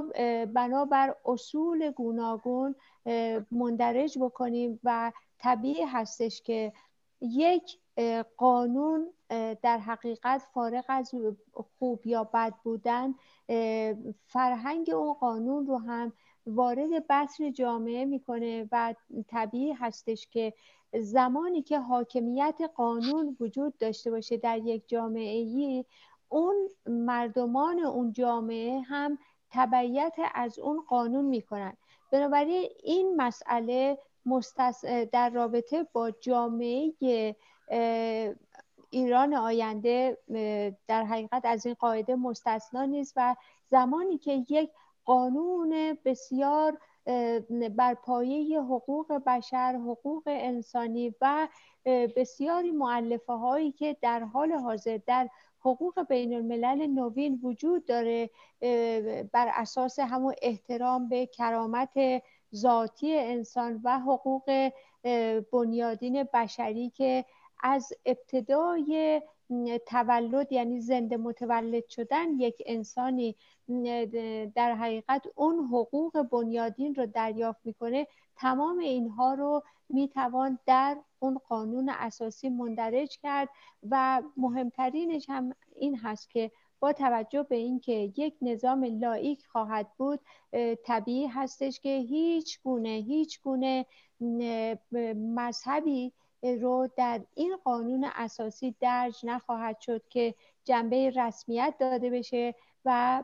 بنابر 0.54 1.16
اصول 1.26 1.92
گوناگون 1.92 2.76
مندرج 3.52 4.17
بکنیم 4.20 4.80
و 4.84 5.12
طبیعی 5.39 5.84
هستش 5.84 6.41
که 6.41 6.74
یک 7.22 7.80
قانون 8.38 9.13
در 9.62 9.78
حقیقت 9.78 10.41
فارغ 10.54 10.86
از 10.88 11.12
خوب 11.80 12.08
یا 12.08 12.24
بد 12.24 12.54
بودن 12.63 13.15
فرهنگ 14.28 14.89
اون 14.89 15.13
قانون 15.13 15.67
رو 15.67 15.78
هم 15.78 16.13
وارد 16.48 17.08
بطن 17.10 17.52
جامعه 17.54 18.06
می‌کنه 18.06 18.67
و 18.72 18.93
طبیعی 19.28 19.72
هستش 19.72 20.28
که 20.28 20.54
زمانی 20.93 21.62
که 21.62 21.80
حاکمیت 21.80 22.60
قانون 22.76 23.38
وجود 23.39 23.78
داشته 23.78 24.12
باشه 24.12 24.38
در 24.38 24.58
یک 24.58 24.84
جامعه 24.88 25.38
ای 25.38 25.86
اون 26.30 26.56
مردمان 26.86 27.80
اون 27.80 28.12
جامعه 28.13 28.80
هم 28.80 29.17
تبعیت 29.50 30.15
از 30.34 30.60
اون 30.60 30.82
قانون 30.89 31.26
می‌کنن. 31.26 31.78
بنابراین 32.12 32.70
این 32.84 33.15
مسئله 33.15 33.98
در 35.12 35.30
رابطه 35.30 35.88
با 35.93 36.12
جامعه 36.12 36.93
ایران 38.89 39.34
آینده 39.34 40.17
در 40.88 41.04
حقیقت 41.04 41.41
از 41.46 41.65
این 41.65 41.76
قاعده 41.80 42.15
مستثنا 42.15 42.86
نیست 42.86 43.13
و 43.15 43.36
زمانی 43.72 44.17
که 44.17 44.43
یک 44.50 44.70
قانون 45.06 45.98
بسیار 46.06 46.78
بر 47.76 47.93
پایه 47.93 48.62
حقوق 48.62 49.13
بشر 49.13 49.76
حقوق 49.76 50.24
انسانی 50.28 51.15
و 51.22 51.48
بسیاری 52.15 52.72
معلفه 52.72 53.34
هایی 53.34 53.72
که 53.72 53.98
در 54.02 54.20
حال 54.20 54.52
حاضر 54.52 55.00
در 55.08 55.30
حقوق 55.60 56.08
بین 56.10 56.34
الملل 56.34 56.88
نوین 56.88 57.39
وجود 57.43 57.86
داره 57.86 58.30
بر 59.32 59.52
اساس 59.54 60.00
همون 60.00 60.34
احترام 60.41 61.10
به 61.10 61.26
کرامت 61.26 62.24
ذاتی 62.56 63.17
انسان 63.17 63.82
و 63.84 64.00
حقوق 64.00 64.72
بنیادین 65.52 66.24
بشری 66.34 66.89
که 66.89 67.26
از 67.63 67.93
ابتدای 68.06 69.22
تولد 69.86 70.52
یعنی 70.52 70.82
زنده 70.82 71.17
متولد 71.17 71.88
شدن 71.88 72.39
یک 72.39 72.63
انسانی 72.65 73.36
در 74.56 74.76
حقیقت 74.76 75.24
اون 75.36 75.60
حقوق 75.65 76.22
بنیادین 76.22 76.96
رو 76.96 77.06
دریافت 77.06 77.60
می‌کنه 77.65 78.08
تمام 78.38 78.80
اینها 78.80 79.34
رو 79.34 79.63
می‌توان 79.89 80.60
در 80.65 80.97
اون 81.19 81.38
قانون 81.50 81.89
اساسی 81.89 82.50
مندرج 82.50 83.17
کرد 83.17 83.50
و 83.89 84.21
مهمترینش 84.38 85.30
هم 85.30 85.54
این 85.76 85.97
هست 85.97 86.30
که 86.30 86.52
با 86.80 86.93
توجه 86.93 87.43
به 87.43 87.56
اینکه 87.56 88.13
یک 88.17 88.36
نظام 88.41 88.84
لایک 88.84 89.45
خواهد 89.45 89.88
بود 89.97 90.19
طبیعی 90.86 91.28
هستش 91.28 91.80
که 91.80 91.89
هیچ 92.10 92.60
گونه 92.63 92.89
هیچ 92.89 93.41
گونه 93.41 93.86
مذهبی 95.15 96.13
رو 96.43 96.89
در 96.97 97.21
این 97.36 97.58
قانون 97.63 98.10
اساسی 98.15 98.76
درج 98.80 99.15
نخواهد 99.23 99.80
شد 99.80 100.08
که 100.10 100.36
جنبه 100.63 101.10
رسمیت 101.10 101.76
داده 101.80 102.10
بشه 102.10 102.56
و 102.86 103.23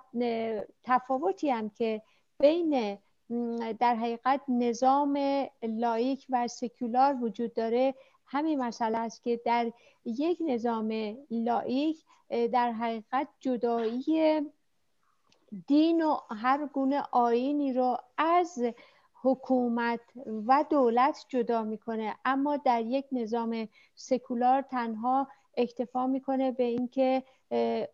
تفاوتی 0.84 1.50
هم 1.50 1.70
که 1.70 2.02
بین 2.40 2.98
در 3.80 3.96
حقیقت 3.96 4.42
نظام 4.48 5.46
لایک 5.64 6.26
و 6.30 6.48
سکولار 6.48 7.18
وجود 7.22 7.54
داره. 7.54 7.96
همین 8.26 8.62
مسئله 8.62 8.98
است 8.98 9.24
که 9.24 9.42
در 9.46 9.72
یک 10.06 10.38
نظام 10.42 11.16
لایک 11.32 12.04
در 12.30 12.72
حقیقت 12.72 13.28
جدایی 13.40 14.42
دین 15.68 16.02
و 16.02 16.18
هر 16.30 16.66
گونه 16.66 17.04
آینی 17.12 17.74
رو 17.74 17.98
از 18.18 18.64
حکومت 19.22 20.00
و 20.48 20.66
دولت 20.70 21.26
جدا 21.30 21.64
می‌کنه. 21.64 22.16
اما 22.26 22.58
در 22.58 22.82
یک 22.82 23.06
نظام 23.12 23.68
سکولار 23.96 24.62
تنها 24.62 25.28
اکتفا 25.58 26.08
می‌کنه 26.08 26.52
به 26.52 26.64
اینکه 26.64 27.24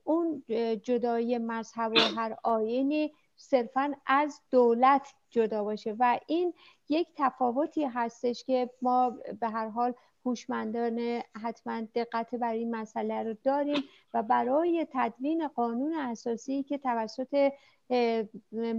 اون 0.04 0.44
جدایی 0.84 1.38
مذهب 1.38 1.92
و 1.92 2.00
هر 2.00 2.38
آینی 2.44 3.14
صرفا 3.40 3.94
از 4.06 4.42
دولت 4.52 5.14
جدا 5.30 5.64
باشه 5.64 5.96
و 6.00 6.20
این 6.28 6.54
یک 6.90 7.08
تفاوتی 7.18 7.86
هستش 7.86 8.44
که 8.44 8.70
ما 8.82 9.10
به 9.40 9.50
هر 9.50 9.70
حال 9.70 9.94
هوشمندان 10.26 11.22
حتما 11.42 11.82
دقت 11.96 12.36
بر 12.36 12.54
این 12.54 12.76
مسئله 12.76 13.24
رو 13.24 13.34
داریم 13.44 13.84
و 14.14 14.24
برای 14.24 14.88
تدوین 14.94 15.48
قانون 15.48 15.94
اساسی 15.94 16.64
که 16.64 16.78
توسط 16.78 17.52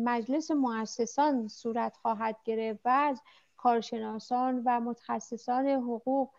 مجلس 0.05 0.51
مؤسسان 0.51 1.49
صورت 1.49 1.96
خواهد 1.96 2.37
گرفت 2.44 2.81
و 2.85 2.88
از 2.88 3.23
کارشناسان 3.57 4.62
و 4.66 4.81
متخصصان 4.81 5.66
حقوق 5.66 6.31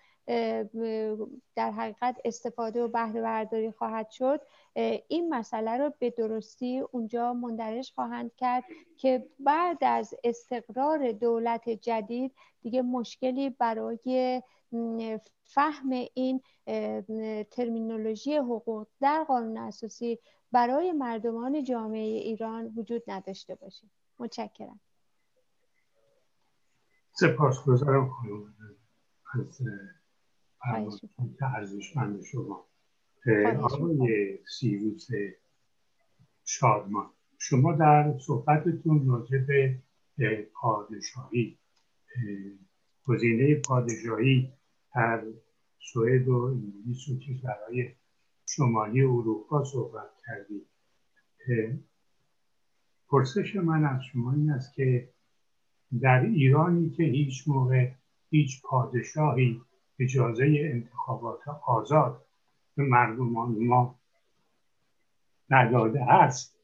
در 1.56 1.72
حقیقت 1.72 2.22
استفاده 2.26 2.84
و 2.84 2.88
بهره 2.88 3.22
برداری 3.22 3.72
خواهد 3.72 4.10
شد. 4.10 4.42
این 5.08 5.34
مسئله 5.34 5.78
رو 5.78 5.94
به 6.00 6.10
درستی 6.10 6.80
اونجا 6.80 7.34
مندرج 7.34 7.92
خواهند 7.96 8.32
کرد 8.36 8.64
که 8.98 9.30
بعد 9.40 9.78
از 9.82 10.14
استقرار 10.24 11.12
دولت 11.12 11.70
جدید 11.70 12.36
دیگه 12.62 12.82
مشکلی 12.82 13.50
برای 13.50 14.42
فهم 15.44 15.90
این 16.14 16.42
ترمینولوژی 17.52 18.36
حقوق 18.36 18.88
در 19.02 19.24
قانون 19.24 19.58
اساسی 19.58 20.20
برای 20.52 20.92
مردمان 20.92 21.64
جامعه 21.64 22.00
ایران 22.00 22.74
وجود 22.76 23.04
نداشته 23.08 23.56
باشه. 23.56 23.88
متشکرم. 24.20 24.80
سپاسگزارم 27.12 28.10
از 29.34 29.62
که 31.40 31.46
ارزشمند 31.46 32.24
شما. 32.24 32.66
آقای 33.62 34.40
سیروس 34.60 35.08
شادمان 36.46 37.10
شما 37.38 37.74
در 37.74 38.14
صحبتتون 38.20 39.08
راجع 39.08 39.38
به 39.38 40.48
پادشاهی 40.54 41.58
گزینه 43.06 43.56
پادشاهی 43.56 44.54
در 44.96 45.24
سوئد 45.80 46.28
و 46.28 46.36
انگلیس 46.36 47.10
و 47.10 47.20
کشورهای 47.20 47.90
شمالی 48.46 49.02
اروپا 49.02 49.64
صحبت 49.64 50.10
کردید. 50.28 50.68
پرسش 53.10 53.56
من 53.56 53.86
از 53.86 54.02
شما 54.04 54.34
این 54.34 54.50
است 54.50 54.74
که 54.74 55.10
در 56.02 56.26
ایرانی 56.26 56.90
که 56.90 57.04
هیچ 57.04 57.48
موقع 57.48 57.92
هیچ 58.30 58.62
پادشاهی 58.62 59.62
اجازه 60.02 60.46
انتخابات 60.46 61.48
آزاد 61.66 62.26
به 62.78 62.84
مردمان 62.84 63.52
ما 63.52 64.00
نداده 65.50 66.02
است. 66.14 66.58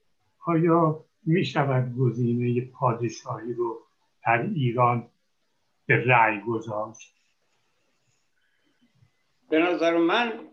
آیا 0.46 1.06
می 1.24 1.46
شود 1.46 1.96
گزینه 1.98 2.62
پادشاهی 2.66 3.54
رو 3.54 3.82
در 4.26 4.42
ایران 4.42 5.10
به 5.86 6.04
رأی 6.06 6.42
گذاشت؟ 6.42 7.14
به 9.50 9.60
نظر 9.60 9.98
من 9.98 10.48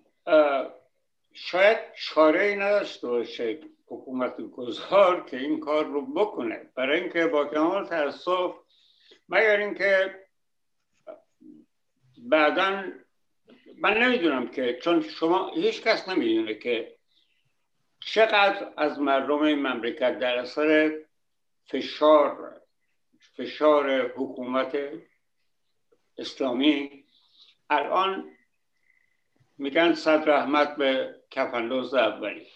شاید 1.32 1.78
چاره 1.96 2.42
ای 2.42 2.56
نداشته 2.56 3.08
باشه 3.08 3.60
حکومت 3.86 4.40
گذار 4.40 5.24
که 5.24 5.36
این 5.36 5.60
کار 5.60 5.84
رو 5.84 6.06
بکنه. 6.06 6.70
برای 6.76 7.00
اینکه 7.00 7.26
با 7.26 7.44
کمال 7.44 7.86
تاسف 7.86 8.54
مگر 9.28 9.56
اینکه 9.56 10.23
بعدا 12.24 12.84
من 13.78 13.98
نمی‌دونم 13.98 14.48
که 14.48 14.78
چون 14.82 15.00
شما 15.00 15.50
هیچ 15.54 15.82
کس 15.82 16.08
نمی‌دونه 16.08 16.54
که 16.54 16.96
چقدر 18.00 18.72
از 18.76 18.98
مردم 18.98 19.42
این 19.42 19.66
مملکت 19.66 20.18
در 20.18 20.38
اثر 20.38 20.98
فشار 21.66 22.60
فشار 23.36 24.12
حکومت 24.16 24.78
اسلامی 26.18 27.04
الان 27.70 28.30
میگن 29.58 29.94
صد 29.94 30.28
رحمت 30.30 30.76
به 30.76 31.14
کفندوز 31.30 31.94
اولی 31.94 32.46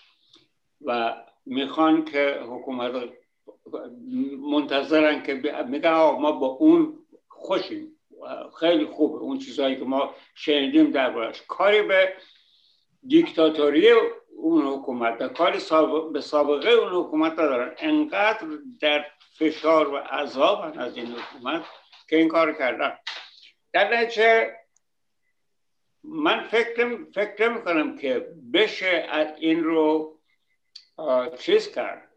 و 0.81 1.14
می‌خوان 1.46 2.04
که 2.04 2.40
حکومت 2.42 3.12
منتظرن 4.50 5.22
که 5.22 5.35
میگن 5.68 5.90
ما 5.90 6.33
با 6.33 6.46
اون 6.46 6.98
خوشیم. 7.28 7.97
خیلی 8.61 8.87
خوبه 8.87 9.18
اون 9.18 9.38
چیزهایی 9.38 9.76
که 9.76 9.85
ما 9.85 10.14
شنیدیم 10.35 10.90
دربارش. 10.90 11.42
کاری 11.49 11.82
به 11.82 12.12
دیکتاتوری 13.07 13.90
اون 14.36 14.62
حکومت 14.62 15.32
کاری 15.32 15.59
به 16.12 16.20
سابقه 16.20 16.70
اون 16.70 16.92
حکومت 17.05 17.36
دارن 17.36 17.74
انقدر 17.78 18.47
در 18.80 19.07
فشار 19.38 19.88
و 19.88 19.97
عذاب 19.97 20.72
از 20.78 20.97
این 20.97 21.07
حکومت 21.07 21.64
که 22.09 22.16
این 22.16 22.28
کار 22.28 22.53
کردن. 22.53 22.99
در 23.72 23.97
نتیجه 23.97 24.57
من 26.05 26.40
فکر 26.40 26.99
فکر 27.14 27.49
می‌کنم 27.49 27.99
که 27.99 28.26
بشه 28.55 29.09
این 29.38 29.64
رو 29.64 30.18
چیز 31.38 31.74
کرد. 31.74 32.09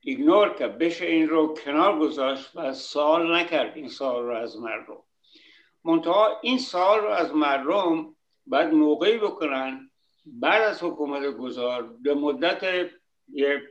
ایگنور 0.00 0.54
کرد. 0.54 0.78
بشه 0.78 1.06
این 1.06 1.28
رو 1.28 1.54
کنار 1.54 1.98
گذاشت 1.98 2.56
و 2.56 2.72
سوال 2.72 3.36
نکرد 3.36 3.76
این 3.76 3.88
سوال 3.88 4.22
رو 4.22 4.36
از 4.36 4.60
مردم. 4.60 5.02
منتها 5.86 6.40
این 6.42 6.58
سال 6.58 7.00
رو 7.00 7.08
از 7.08 7.34
مردم 7.34 8.16
باید 8.46 8.72
موقعی 8.72 9.18
بکنن 9.18 9.90
بعد 10.26 10.62
از 10.62 10.82
حکومت 10.82 11.26
گذار 11.26 11.96
به 12.02 12.14
مدت 12.14 12.90
یه, 13.28 13.62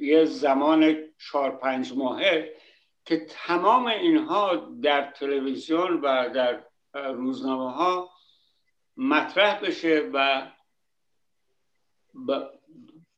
یه 0.00 0.24
زمان 0.24 0.96
چهار 1.18 1.56
پنج 1.56 1.92
ماهه 1.92 2.54
که 3.04 3.26
تمام 3.30 3.86
اینها 3.86 4.56
در 4.82 5.10
تلویزیون 5.10 6.00
و 6.00 6.28
در 6.34 6.64
روزنامه 6.94 7.72
ها 7.72 8.10
مطرح 8.96 9.60
بشه 9.60 10.10
و 10.12 10.50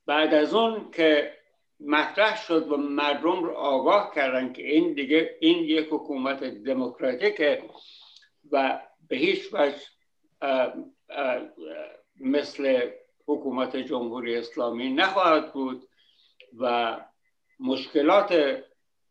بعد 0.06 0.34
از 0.34 0.54
اون 0.54 0.90
که 0.90 1.35
مطرح 1.80 2.46
شد 2.46 2.72
و 2.72 2.76
مردم 2.76 3.44
رو 3.44 3.52
آگاه 3.52 4.14
کردن 4.14 4.52
که 4.52 4.66
این 4.70 4.92
دیگه 4.92 5.36
این 5.40 5.64
یک 5.64 5.88
حکومت 5.90 6.44
دموکراتیکه 6.44 7.62
و 8.52 8.80
به 9.08 9.16
هیچ 9.16 9.48
وجه 9.52 9.78
مثل 12.20 12.90
حکومت 13.26 13.76
جمهوری 13.76 14.36
اسلامی 14.36 14.92
نخواهد 14.92 15.52
بود 15.52 15.88
و 16.58 16.96
مشکلات 17.60 18.62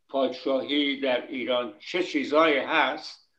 پادشاهی 0.09 0.99
در 0.99 1.27
ایران 1.27 1.79
چه 1.79 2.03
چیزایی 2.03 2.57
هست 2.57 3.31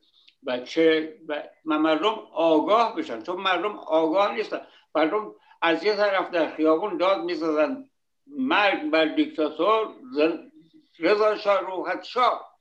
و 0.44 0.58
چه 0.58 1.16
و 1.28 1.42
مردم 1.64 2.14
آگاه 2.32 2.96
بشن. 2.96 3.22
چون 3.22 3.36
مردم 3.36 3.78
آگاه 3.78 4.34
نیستن. 4.34 4.60
مردم 4.94 5.34
از 5.62 5.84
یه 5.84 5.96
طرف 5.96 6.30
در 6.30 6.54
خیابون 6.54 6.96
داد 6.96 7.24
می‌زدن 7.24 7.90
مرگ 8.26 8.90
بر 8.90 9.04
دیکتاتور 9.04 9.88
رضا 10.98 11.36
شاه 11.36 11.60
روحت 11.60 12.04
شاه 12.04 12.56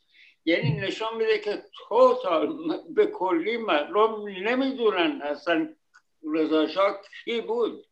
یعنی 0.45 0.71
نشان 0.71 1.17
میده 1.17 1.39
که 1.39 1.63
total 1.87 2.57
به 2.89 3.05
کلی 3.05 3.57
مردم 3.57 4.27
نمی‌دونن 4.27 5.21
اصلا 5.21 5.75
رضا 6.33 6.67
شاه 6.67 7.01
کی 7.23 7.41
بود. 7.41 7.85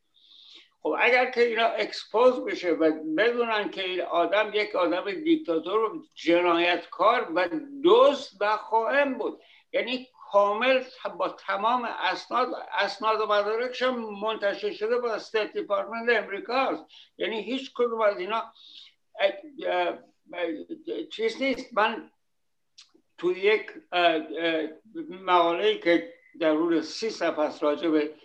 خب 0.81 0.95
اگر 0.99 1.31
که 1.31 1.41
اینا 1.41 1.65
expose 1.65 2.45
بشه 2.45 2.71
و 2.71 2.91
بدونن 3.17 3.71
که 3.71 3.83
این 3.83 4.01
آدم 4.01 4.51
یک 4.53 4.75
آدم 4.75 5.11
دیکتاتور 5.11 5.79
و 5.79 6.05
جنایتکار 6.15 7.31
و 7.35 7.49
دزد 7.83 8.41
و 8.41 8.57
خائن 8.57 9.13
بود. 9.13 9.39
یعنی 9.73 10.07
کامل 10.33 10.83
با 11.17 11.29
تمام 11.29 11.85
اسناد 11.85 12.53
اسناد 12.71 13.21
و 13.21 13.25
مدارکش 13.25 13.81
منتشر 14.21 14.71
شده 14.71 14.97
با 14.97 15.13
State 15.13 15.53
Department 15.53 16.23
امریکا 16.23 16.87
یعنی 17.17 17.41
هیچ 17.41 17.71
کدوم 17.73 18.01
از 18.01 18.19
اینا 18.19 18.53
چیز 21.11 21.41
نیست. 21.41 21.73
من 21.73 22.11
تو 23.17 23.37
یک 23.37 23.71
مقاله 25.09 25.77
که 25.77 26.13
در 26.39 26.53
روز 26.53 26.87
سی 26.87 27.09
صفحه 27.09 27.59
راجع 27.59 27.89
به 27.89 28.15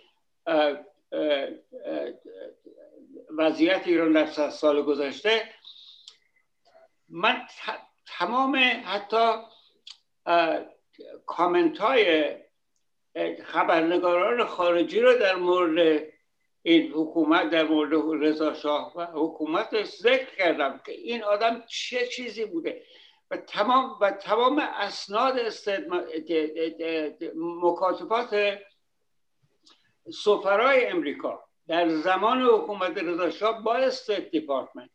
وضعیت 3.37 3.87
ایران 3.87 4.11
در 4.11 4.49
سال 4.49 4.81
گذشته 4.81 5.49
من 7.09 7.41
تمام 8.05 8.61
حتی 8.85 9.33
کامنت 11.25 11.77
های 11.77 12.35
خبرنگاران 13.43 14.45
خارجی 14.45 14.99
رو 14.99 15.13
در 15.13 15.35
مورد 15.35 16.03
این 16.61 16.91
حکومت 16.91 17.49
در 17.49 17.63
مورد 17.63 18.23
رضا 18.25 18.53
شاه 18.53 18.93
و 18.95 19.05
حکومت 19.13 19.83
ذکر 19.83 20.35
کردم 20.35 20.81
که 20.85 20.91
این 20.91 21.23
آدم 21.23 21.63
چه 21.67 22.07
چیزی 22.07 22.45
بوده. 22.45 22.83
و 23.31 23.37
تمام 23.37 23.97
و 24.01 24.11
تمام 24.11 24.59
اسناد 24.59 25.39
مکاتبات 27.35 28.59
سفرای 30.23 30.85
امریکا 30.85 31.43
در 31.67 31.89
زمان 31.89 32.41
حکومت 32.41 32.97
رضا 32.97 33.29
شاه 33.29 33.63
با 33.63 33.75
استیت 33.75 34.31
دیپارتمنت 34.31 34.89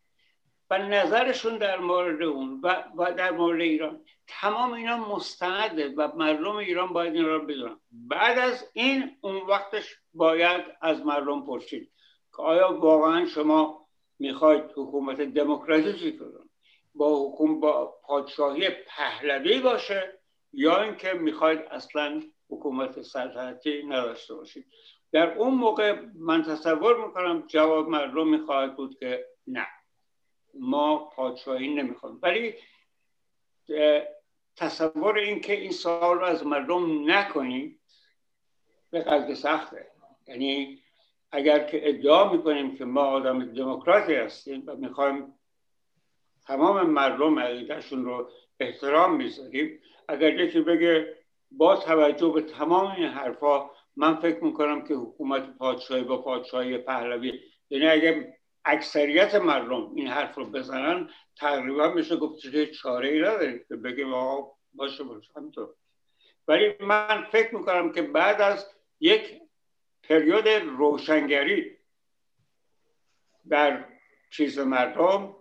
و 0.69 0.77
نظرشون 0.77 1.57
در 1.57 1.79
مورد 1.79 2.21
اون 2.21 2.61
و, 2.63 3.13
در 3.17 3.31
مورد 3.31 3.61
ایران. 3.61 4.01
تمام 4.27 4.73
اینا 4.73 5.15
مستنده 5.15 5.93
و 5.97 6.11
مردم 6.15 6.55
ایران 6.55 6.93
باید 6.93 7.15
این 7.15 7.25
را 7.25 7.39
بدونن. 7.39 7.79
بعد 7.91 8.39
از 8.39 8.69
این 8.73 9.17
اون 9.21 9.35
وقتش 9.35 9.95
باید 10.13 10.65
از 10.81 11.05
مردم 11.05 11.45
پرسید 11.45 11.91
که 12.35 12.41
آیا 12.41 12.79
واقعا 12.79 13.25
شما 13.25 13.87
می‌خواید 14.19 14.63
حکومت 14.75 15.21
دموکراتیکی 15.21 16.17
کنید؟ 16.17 16.49
با 16.95 17.29
حکومت 17.29 17.61
با 17.61 17.95
پادشاهی 18.03 18.69
پهلوی 18.87 19.59
باشه 19.59 20.19
یا 20.53 20.81
اینکه 20.81 21.13
می‌خواید 21.13 21.59
اصلا 21.59 22.21
حکومت 22.49 23.01
سلطنتی 23.01 23.83
نداشته 23.83 24.35
باشید؟ 24.35 24.65
در 25.11 25.33
اون 25.33 25.53
موقع 25.53 26.01
من 26.15 26.43
تصور 26.43 27.05
می‌کنم 27.05 27.43
جواب 27.47 27.89
مردم 27.89 28.27
می‌خواهد 28.27 28.75
بود 28.75 28.99
که 28.99 29.25
نه. 29.47 29.67
ما 30.59 30.97
پادشاهی 30.97 31.73
نمی‌خوایم 31.73 32.19
ولی 32.21 32.53
تصور 34.55 35.17
این 35.17 35.41
که 35.41 35.53
این 35.53 35.71
سوال 35.71 36.17
رو 36.17 36.25
از 36.25 36.45
مردم 36.45 37.11
نکنیم 37.11 37.79
به 38.91 39.01
قدر 39.01 39.33
سخته. 39.33 39.87
یعنی 40.27 40.81
اگر 41.31 41.59
که 41.59 41.89
ادعا 41.89 42.33
می‌کنیم 42.33 42.75
که 42.75 42.85
ما 42.85 43.01
آدم 43.01 43.53
دموکراتی 43.53 44.13
هستیم 44.13 44.63
و 44.67 44.75
می‌خوایم 44.75 45.33
تمام 46.47 46.89
مردم 46.89 47.39
عقیدهشون 47.39 48.05
رو 48.05 48.29
احترام 48.59 49.15
می‌ذاریم 49.15 49.79
اگر 50.07 50.39
یکی 50.39 50.61
بگه 50.61 51.15
با 51.51 51.75
توجه 51.75 52.29
به 52.29 52.41
تمام 52.41 52.91
این 52.91 53.05
حرفا 53.05 53.69
من 53.95 54.15
فکر 54.15 54.43
می‌کنم 54.43 54.87
که 54.87 54.93
حکومت 54.93 55.57
پادشاهی 55.57 56.03
با 56.03 56.21
پادشاهی 56.21 56.77
پهلوی 56.77 57.39
یعنی 57.69 57.87
اگر 57.87 58.27
اکثریت 58.65 59.35
مردم 59.35 59.91
این 59.95 60.07
حرف 60.07 60.35
رو 60.35 60.45
بزنن 60.45 61.09
تقریبا 61.35 61.93
میشه 61.93 62.15
گفت 62.15 62.41
که 62.41 62.67
چاره 62.67 63.09
ای 63.09 63.19
نداریم 63.19 63.65
که 63.67 63.75
بگیم 63.75 64.13
آقا 64.13 64.51
باشه 64.73 65.03
باشه 65.03 65.31
همینطور. 65.35 65.69
ولی 66.47 66.75
من 66.79 67.27
فکر 67.31 67.55
می‌کنم 67.55 67.91
که 67.91 68.01
بعد 68.01 68.41
از 68.41 68.69
یک 68.99 69.41
پریود 70.03 70.47
روشنگری 70.47 71.77
در 73.49 73.85
چیز 74.31 74.59
مردم 74.59 75.35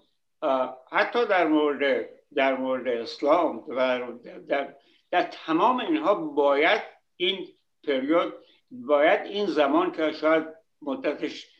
حتی 0.92 1.26
در 1.26 1.46
مورد 1.46 2.10
در 2.34 2.56
مورد 2.56 2.88
اسلام 2.88 3.74
در, 3.76 4.10
در, 4.38 4.74
در 5.10 5.22
تمام 5.22 5.80
اینها 5.80 6.14
باید 6.14 6.82
این 7.16 7.48
پریود 7.84 8.34
باید 8.70 9.26
این 9.26 9.46
زمان 9.46 9.92
که 9.92 10.12
شاید 10.12 10.44
مدتش 10.82 11.53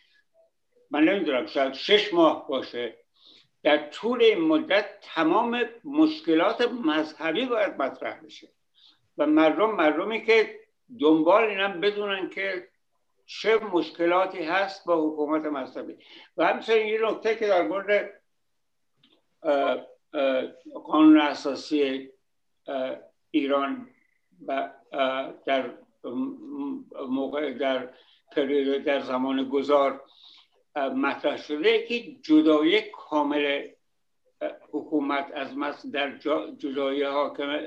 من 0.95 1.05
نمی‌دونم 1.05 1.47
شاید 1.47 1.73
شش 1.73 2.15
ماه 2.15 2.49
باشه. 2.49 2.97
در 3.63 3.89
طول 3.89 4.23
این 4.23 4.41
مدت 4.41 4.87
تمام 5.03 5.65
مشکلات 5.85 6.73
مذهبی 6.73 7.47
باید 7.47 7.83
مطرح 7.83 8.21
بشه. 8.21 8.49
و 9.19 9.27
مردم 9.27 9.71
مردمی 9.71 10.27
که 10.27 10.61
دنبال 11.01 11.45
اینم 11.45 11.81
بدونن 11.81 12.31
که 12.31 12.69
چه 13.27 13.59
مشکلاتی 13.59 14.43
هست 14.43 14.87
با 14.87 15.09
حکومت 15.09 15.45
مذهبی. 15.45 15.97
و 16.37 16.47
همچنین 16.47 16.87
یه 16.87 17.01
نکته 17.03 17.37
که 17.37 17.47
در 17.47 17.63
مورد 17.63 18.21
قانون 20.85 21.21
اساسی 21.21 22.11
ایران 23.31 23.89
و 24.47 24.71
در 25.47 25.71
موقع 27.09 27.53
در 27.53 27.89
پریود 28.33 28.85
در 28.85 29.01
زمان 29.01 29.49
گذار 29.49 30.01
مطرح 30.77 31.37
شده 31.37 31.87
که 31.87 32.17
جدایی 32.23 32.81
کامل 32.81 33.69
حکومت 34.71 35.33
از 35.35 35.57
مذهب 35.57 35.93
در 35.93 36.19
جدایی 36.59 37.03
حاکم 37.03 37.61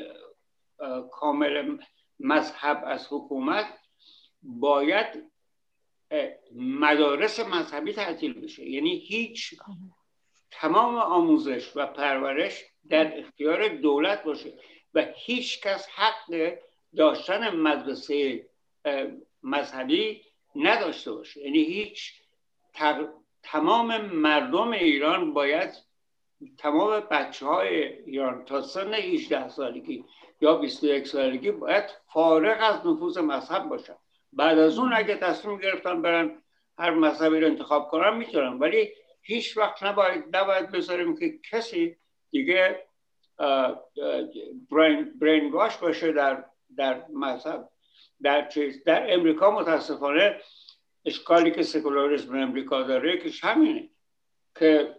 کامل 1.11 1.77
مذهب 2.19 2.83
از 2.85 3.07
حکومت 3.11 3.79
باید 4.43 5.31
مدارس 6.55 7.39
مذهبی 7.39 7.93
تعطیل 7.93 8.41
بشه. 8.41 8.69
یعنی 8.69 8.95
هیچ 8.95 9.55
تمام 10.51 10.95
آموزش 10.95 11.71
و 11.75 11.85
پرورش 11.85 12.65
در 12.89 13.19
اختیار 13.19 13.67
دولت 13.67 14.23
باشه 14.23 14.53
و 14.93 15.05
هیچ 15.15 15.61
کس 15.61 15.87
حق 15.87 16.57
داشتن 16.95 17.55
مدرسه 17.55 18.45
مذهبی 19.43 20.21
نداشته 20.55 21.11
باشه. 21.11 21.41
یعنی 21.41 21.63
هیچ 21.63 22.21
تمام 23.43 24.01
مردم 24.01 24.71
ایران 24.71 25.33
باید 25.33 25.69
تمام 26.57 26.99
بچه 26.99 27.45
های 27.45 27.83
ایران 28.03 28.45
تا 28.45 28.61
سن 28.61 28.93
18 28.93 29.49
سالگی 29.49 30.05
یا 30.41 30.55
21 30.55 31.07
سالگی 31.07 31.51
باید 31.51 31.83
فارغ 32.13 32.57
از 32.59 32.87
نفوذ 32.87 33.17
مذهب 33.17 33.63
باشن. 33.63 33.95
بعد 34.33 34.59
از 34.59 34.79
اون 34.79 34.93
اگه 34.93 35.15
تصمیم 35.15 35.57
گرفتن 35.57 36.01
برن 36.01 36.43
هر 36.77 36.91
مذهبی 36.91 37.39
رو 37.39 37.47
انتخاب 37.47 37.87
کنن 37.87 38.17
می‌تونن. 38.17 38.59
ولی 38.59 38.89
هیچ 39.21 39.57
وقت 39.57 39.83
نباید 39.83 40.35
نباید 40.35 40.71
بذاریم 40.71 41.17
که 41.17 41.39
کسی 41.51 41.97
دیگه 42.31 42.87
برین, 44.71 45.19
برین 45.19 45.51
باشه 45.81 46.11
در 46.11 46.43
در 46.77 47.05
مذهب. 47.13 47.69
در 48.21 48.47
چیز 48.47 48.83
در 48.83 49.13
امریکا 49.13 49.51
متاسفانه 49.51 50.39
اشکالی 51.07 51.51
که 51.51 51.63
سکولاریسم 51.63 52.35
امریکا 52.35 52.83
داره 52.83 53.17
که 53.17 53.47
همینه 53.47 53.89
که 54.55 54.95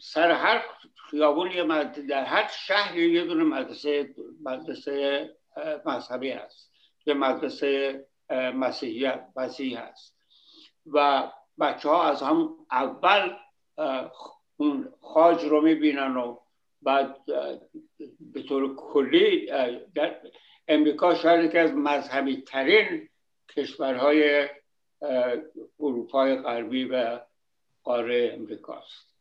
سر 0.00 0.30
هر 0.30 0.62
خیابون 1.10 1.50
در 2.08 2.24
هر 2.24 2.50
شهر 2.66 2.98
یه 2.98 3.24
دونه 3.24 3.44
مدرسه 3.44 4.14
مدرسه 4.44 5.30
مذهبی 5.84 6.30
هست. 6.30 6.72
یه 7.06 7.14
مدرسه 7.14 8.06
مسیحی 8.54 9.12
مسیحی 9.36 9.74
هست. 9.74 10.16
و 10.86 11.30
بچه 11.60 11.88
ها 11.88 12.10
از 12.10 12.22
هم 12.22 12.54
اول 12.70 13.36
اون 14.56 14.92
خاج 15.00 15.44
رو 15.44 15.60
می‌بینن 15.60 16.16
و 16.16 16.38
بعد 16.82 17.16
به 18.20 18.42
طور 18.42 18.76
کلی 18.76 19.46
در 19.94 20.20
امریکا 20.68 21.14
شاید 21.14 21.52
که 21.52 21.60
از 21.60 21.72
مذهبی 21.72 22.42
ترین 22.42 23.08
کشورهای 23.56 24.48
اروپای 25.80 26.36
غربی 26.36 26.84
و 26.84 27.20
قاره 27.84 28.32
امریکاست 28.34 29.16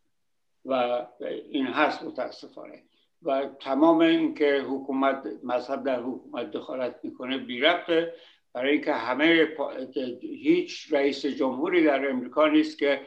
و 0.65 1.05
این 1.49 1.65
هست 1.67 2.03
متاسفانه. 2.03 2.83
و 3.23 3.49
تمام 3.59 3.99
اینکه 3.99 4.65
حکومت 4.69 5.27
مذهب 5.43 5.83
در 5.83 5.99
حکومت 5.99 6.51
دخالت 6.51 6.99
می‌کنه 7.03 7.37
بی 7.37 7.61
ربطه 7.61 8.13
برای 8.53 8.71
اینکه 8.71 8.93
همه 8.93 9.47
هیچ 10.21 10.93
رئیس 10.93 11.25
جمهوری 11.25 11.83
در 11.83 12.09
امریکا 12.09 12.47
نیست 12.47 12.77
که 12.77 13.01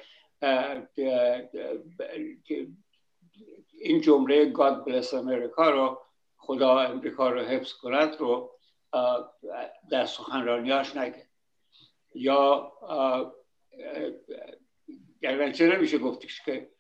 این 3.73 4.01
جمله 4.01 4.45
گاد 4.45 4.87
بلس 4.87 5.15
امریکا 5.15 5.71
رو 5.71 6.01
خدا 6.37 6.81
امریکا 6.81 7.31
رو 7.31 7.41
حفظ 7.41 7.73
کند 7.73 8.17
رو 8.19 8.51
در 9.91 10.07
سخنرانیاش 10.07 10.97
نگه. 10.97 11.27
یا 12.15 12.73
گرچه 15.23 15.77
نمیشه 15.77 15.99
گفتش 15.99 16.43
که 16.43 16.71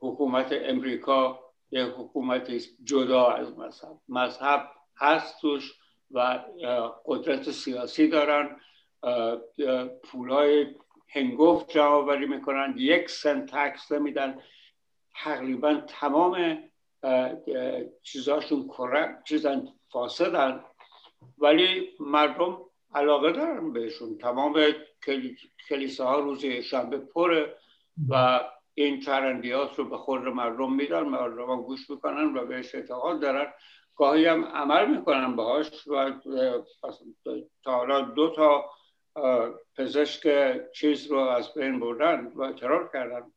حکومت 0.00 0.48
امریکا 0.52 1.40
یه 1.70 1.84
حکومت 1.84 2.50
جدا 2.84 3.26
از 3.26 3.58
مذهب. 3.58 3.96
مذهب 4.08 4.70
هست 4.96 5.40
توش 5.40 5.74
و 6.10 6.40
قدرت 7.04 7.50
سیاسی 7.50 8.08
دارن. 8.08 8.60
پولای 10.04 10.74
هنگفت 11.08 11.76
آوری 11.76 12.26
می‌کنن. 12.26 12.74
یک 12.76 13.10
سنت 13.10 13.54
تکس 13.54 13.92
میدن 13.92 14.42
تقریبا 15.14 15.74
تمام 15.74 16.58
چیزاشون 18.02 18.68
کرک 18.68 19.24
چیزن 19.24 19.68
فاسدن. 19.88 20.64
ولی 21.38 21.88
مردم 22.00 22.58
علاقه 22.94 23.32
دارن 23.32 23.72
بهشون. 23.72 24.18
تمام 24.18 24.60
کلیساها 25.68 26.18
روز 26.20 26.44
شنبه 26.44 26.98
پره 26.98 27.56
و 28.08 28.40
این 28.74 29.00
چرندیات 29.00 29.78
رو 29.78 29.84
به 29.84 29.98
خود 29.98 30.20
مردم 30.20 30.72
میدن 30.72 31.02
مردم 31.02 31.62
گوش 31.62 31.90
می‌کنن 31.90 32.36
و 32.36 32.46
بهش 32.46 32.74
اعتقاد 32.74 33.20
دارن. 33.20 33.52
گاهی 33.96 34.26
هم 34.26 34.44
عمل 34.44 34.96
می‌کنن 34.96 35.36
باهاش 35.36 35.88
و 35.88 36.12
تا 37.64 37.72
حالا 37.72 38.00
دو 38.00 38.30
تا 38.30 38.70
پزشک 39.76 40.54
چیز 40.72 41.06
رو 41.06 41.18
از 41.18 41.54
بین 41.54 41.80
بردن 41.80 42.26
و 42.26 42.52
ترور 42.52 42.90
کردن. 42.92 43.32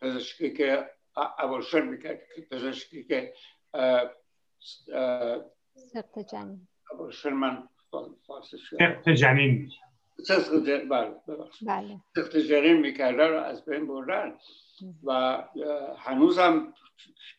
پزشکی 0.00 0.52
که 0.52 0.90
ابورشن 1.38 1.86
می‌کرد 1.86 2.20
پزشکی 2.50 3.04
که 3.04 3.34
سخت 5.92 6.18
جنین. 6.32 6.68
من 7.24 7.68
سخت 8.78 9.08
جنین 9.08 9.68
سخت 10.26 10.54
جنین 10.66 10.88
بله 10.88 11.14
بله. 11.66 12.00
سخت 12.16 12.36
جنین 12.36 12.80
می‌کرده 12.80 13.26
رو 13.26 13.40
از 13.40 13.64
بین 13.64 13.86
بردن. 13.86 14.32
و 15.04 15.38
هنوزم 15.98 16.72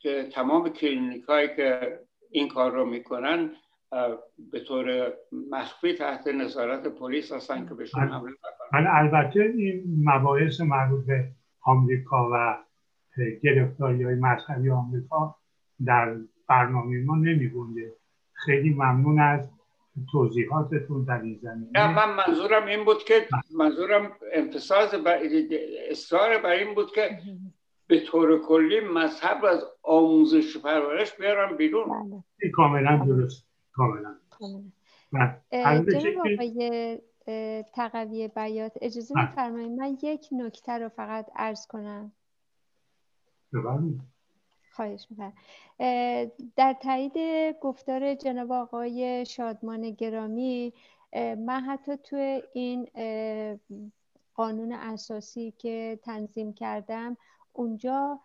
که 0.01 0.29
تمام 0.33 0.69
کلینیک 0.69 1.23
هایی 1.23 1.47
که 1.55 1.99
این 2.31 2.47
کار 2.47 2.71
رو 2.71 2.85
می‌کنن 2.85 3.51
به 4.51 4.59
طور 4.67 5.13
مخفی 5.51 5.93
تحت 5.93 6.27
نظارت 6.27 6.87
پلیس 6.87 7.31
هستن 7.31 7.67
که 7.67 7.73
بهشون 7.73 8.03
حمله 8.03 8.31
نکنن. 8.31 8.87
البته 8.89 9.39
این 9.57 9.83
مباحث 10.03 10.61
مربوط 10.61 11.05
به 11.05 11.31
آمریکا 11.61 12.29
و 12.33 12.57
گرفتاری 13.43 14.03
های 14.03 14.15
مذهبی 14.15 14.69
آمریکا 14.69 15.35
در 15.85 16.15
برنامه 16.49 17.03
ما 17.03 17.15
نمیگونده 17.15 17.93
خیلی 18.33 18.69
ممنون 18.69 19.19
از 19.19 19.54
توضیحاتتون 20.11 21.03
در 21.03 21.21
این 21.21 21.39
زمینه. 21.41 21.71
نه 21.73 21.95
من 21.95 22.15
منظورم 22.15 22.65
این 22.65 22.85
بود 22.85 23.03
که 23.03 23.27
منظورم 23.55 24.11
امتصاص 24.33 24.93
اصرار 25.89 26.37
بر 26.37 26.49
این 26.49 26.75
بود 26.75 26.91
که 26.91 27.19
به 27.87 27.99
طور 27.99 28.41
کلی 28.41 28.79
مذهب 28.79 29.45
از 29.45 29.63
آموزش 29.83 30.57
پرورش 30.57 31.13
بیارم 31.17 31.57
بیرون. 31.57 32.09
بله. 32.39 32.51
کاملا 32.51 33.05
درست. 33.05 33.47
کاملا. 33.73 34.15
جناب 35.99 36.27
آقای 36.33 36.99
تقوی 37.73 38.27
بیات 38.27 38.77
اجازه 38.81 39.21
میفرمایید 39.21 39.71
من 39.71 39.97
یک 40.03 40.27
نکته 40.31 40.71
رو 40.71 40.89
فقط 40.89 41.25
عرض 41.35 41.67
کنم. 41.67 42.11
خواهش 44.75 45.07
می‌کنم. 45.09 45.33
در 46.55 46.73
تایید 46.81 47.13
گفتار 47.61 48.15
جناب 48.15 48.51
آقای 48.51 49.25
شادمان 49.25 49.91
گرامی 49.91 50.73
من 51.15 51.61
حتی 51.61 51.97
تو 51.97 52.41
این 52.53 52.87
قانون 54.35 54.71
اساسی 54.71 55.53
که 55.57 55.99
تنظیم 56.03 56.53
کردم 56.53 57.17
اونجا 57.53 58.19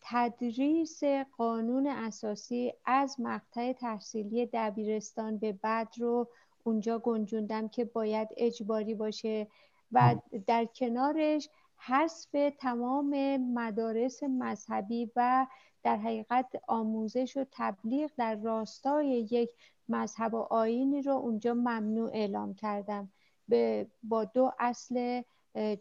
تدریس 0.00 1.00
قانون 1.36 1.86
اساسی 1.86 2.72
از 2.84 3.16
مقطع 3.18 3.72
تحصیلی 3.72 4.46
دبیرستان 4.52 5.38
به 5.38 5.52
بعد 5.52 5.88
رو 5.98 6.28
اونجا 6.64 6.98
گنجوندم 6.98 7.68
که 7.68 7.84
باید 7.84 8.28
اجباری 8.36 8.94
باشه 8.94 9.46
و 9.92 10.16
در 10.46 10.64
کنارش 10.64 11.48
حذف 11.76 12.36
تمام 12.58 13.36
مدارس 13.36 14.22
مذهبی 14.22 15.10
و 15.16 15.46
در 15.82 15.96
حقیقت 15.96 16.46
آموزش 16.68 17.36
و 17.36 17.44
تبلیغ 17.52 18.10
در 18.16 18.34
راستای 18.34 19.06
یک 19.30 19.50
مذهب 19.88 20.34
و 20.34 20.36
آینی 20.36 21.02
رو 21.02 21.12
اونجا 21.12 21.54
ممنوع 21.54 22.10
اعلام 22.14 22.54
کردم 22.54 23.08
به 23.48 23.86
با 24.02 24.24
دو 24.24 24.52
اصل 24.58 25.22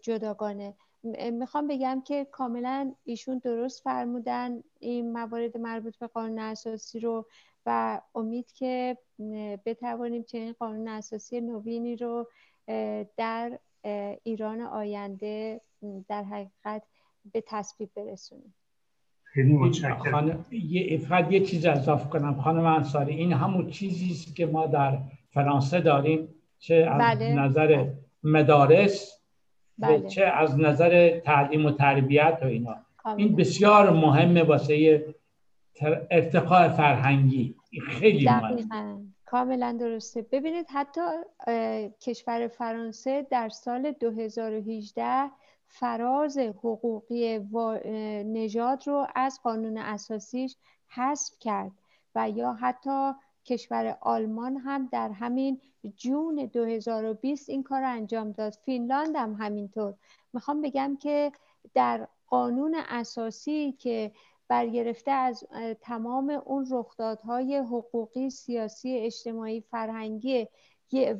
جداگانه. 0.01 0.73
می‌خوام 1.31 1.67
بگم 1.67 2.01
که 2.05 2.25
کاملا 2.25 2.93
ایشون 3.03 3.37
درست 3.37 3.83
فرمودن. 3.83 4.63
این 4.79 5.13
موارد 5.13 5.57
مربوط 5.57 5.97
به 5.97 6.07
قانون 6.07 6.39
اساسی 6.39 6.99
رو 6.99 7.25
و 7.65 8.01
امید 8.15 8.51
که 8.51 8.97
بتوانیم 9.65 10.23
چنین 10.23 10.53
قانون 10.59 10.87
اساسی 10.87 11.41
نوینی 11.41 11.95
رو 11.95 12.27
در 13.17 13.59
ایران 14.23 14.61
آینده 14.61 15.61
در 16.07 16.23
حقیقت 16.23 16.83
به 17.33 17.43
تصویب 17.47 17.89
برسونیم. 17.95 18.55
خیلی 19.23 19.53
متشکرم. 19.53 20.45
فقط 21.09 21.31
یه 21.31 21.39
چیز 21.39 21.65
اضافه 21.65 22.09
کنم. 22.09 22.41
خانم 22.41 22.65
انصاری 22.65 23.15
این 23.15 23.33
همون 23.33 23.69
چیزی 23.69 24.11
است 24.11 24.35
که 24.35 24.45
ما 24.45 24.67
در 24.67 24.97
فرانسه 25.29 25.81
داریم 25.81 26.27
چه 26.59 26.75
از 26.75 27.01
بله. 27.01 27.33
نظر 27.33 27.87
مدارس 28.23 29.21
بله. 29.77 30.07
چه 30.07 30.25
از 30.25 30.59
نظر 30.59 31.19
تعلیم 31.19 31.65
و 31.65 31.71
تربیت 31.71 32.39
و 32.41 32.45
اینا. 32.45 32.75
این 33.17 33.35
بسیار 33.35 33.89
مهمه 33.89 34.43
واسه 34.43 35.05
ارتقاء 36.11 36.69
فرهنگی. 36.69 37.55
خیلی 37.89 38.25
مهمه. 38.25 39.04
کاملا 39.35 39.77
درسته. 39.79 40.21
ببینید 40.21 40.67
حتی 40.69 41.01
کشور 42.01 42.47
فرانسه 42.47 43.27
در 43.29 43.49
سال 43.49 43.91
2018 43.91 45.31
فراز 45.67 46.37
حقوقی 46.37 47.39
نژاد 48.23 48.87
رو 48.87 49.07
از 49.15 49.39
قانون 49.43 49.77
اساسیش 49.77 50.55
حذف 50.87 51.33
کرد 51.39 51.71
و 52.15 52.29
یا 52.29 52.53
حتی 52.53 53.11
کشور 53.45 53.97
آلمان 54.01 54.57
هم 54.57 54.89
در 54.91 55.09
همین 55.09 55.61
جون 55.95 56.35
2020 56.35 57.49
این 57.49 57.63
کار 57.63 57.81
رو 57.81 57.89
انجام 57.89 58.31
داد. 58.31 58.53
فینلاند 58.65 59.15
هم 59.15 59.33
همینطور. 59.33 59.93
می‌خوام 60.33 60.61
بگم 60.61 60.97
که 61.01 61.31
در 61.73 62.07
قانون 62.27 62.75
اساسی 62.89 63.71
که 63.71 64.11
برگرفته 64.47 65.11
از 65.11 65.43
تمام 65.81 66.29
اون 66.45 66.67
رخدادهای 66.71 67.57
حقوقی 67.57 68.29
سیاسی 68.29 68.97
اجتماعی 68.97 69.61
فرهنگی 69.61 70.47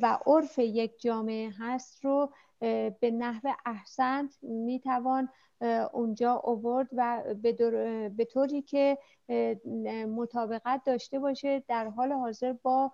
و 0.02 0.20
عرف 0.26 0.60
یک 0.60 1.02
جامعه 1.02 1.52
هست 1.60 2.06
رو 2.06 2.34
به 3.00 3.12
نحو 3.18 3.50
احسن 3.66 4.30
می‌توان 4.42 5.30
اونجا 5.94 6.34
اوورد 6.34 6.88
و 6.92 7.24
به 8.18 8.26
طوری 8.26 8.62
که 8.62 8.98
مطابقت 10.10 10.82
داشته 10.86 11.20
باشه 11.20 11.64
در 11.68 11.90
حال 11.90 12.12
حاضر 12.12 12.54
با 12.54 12.92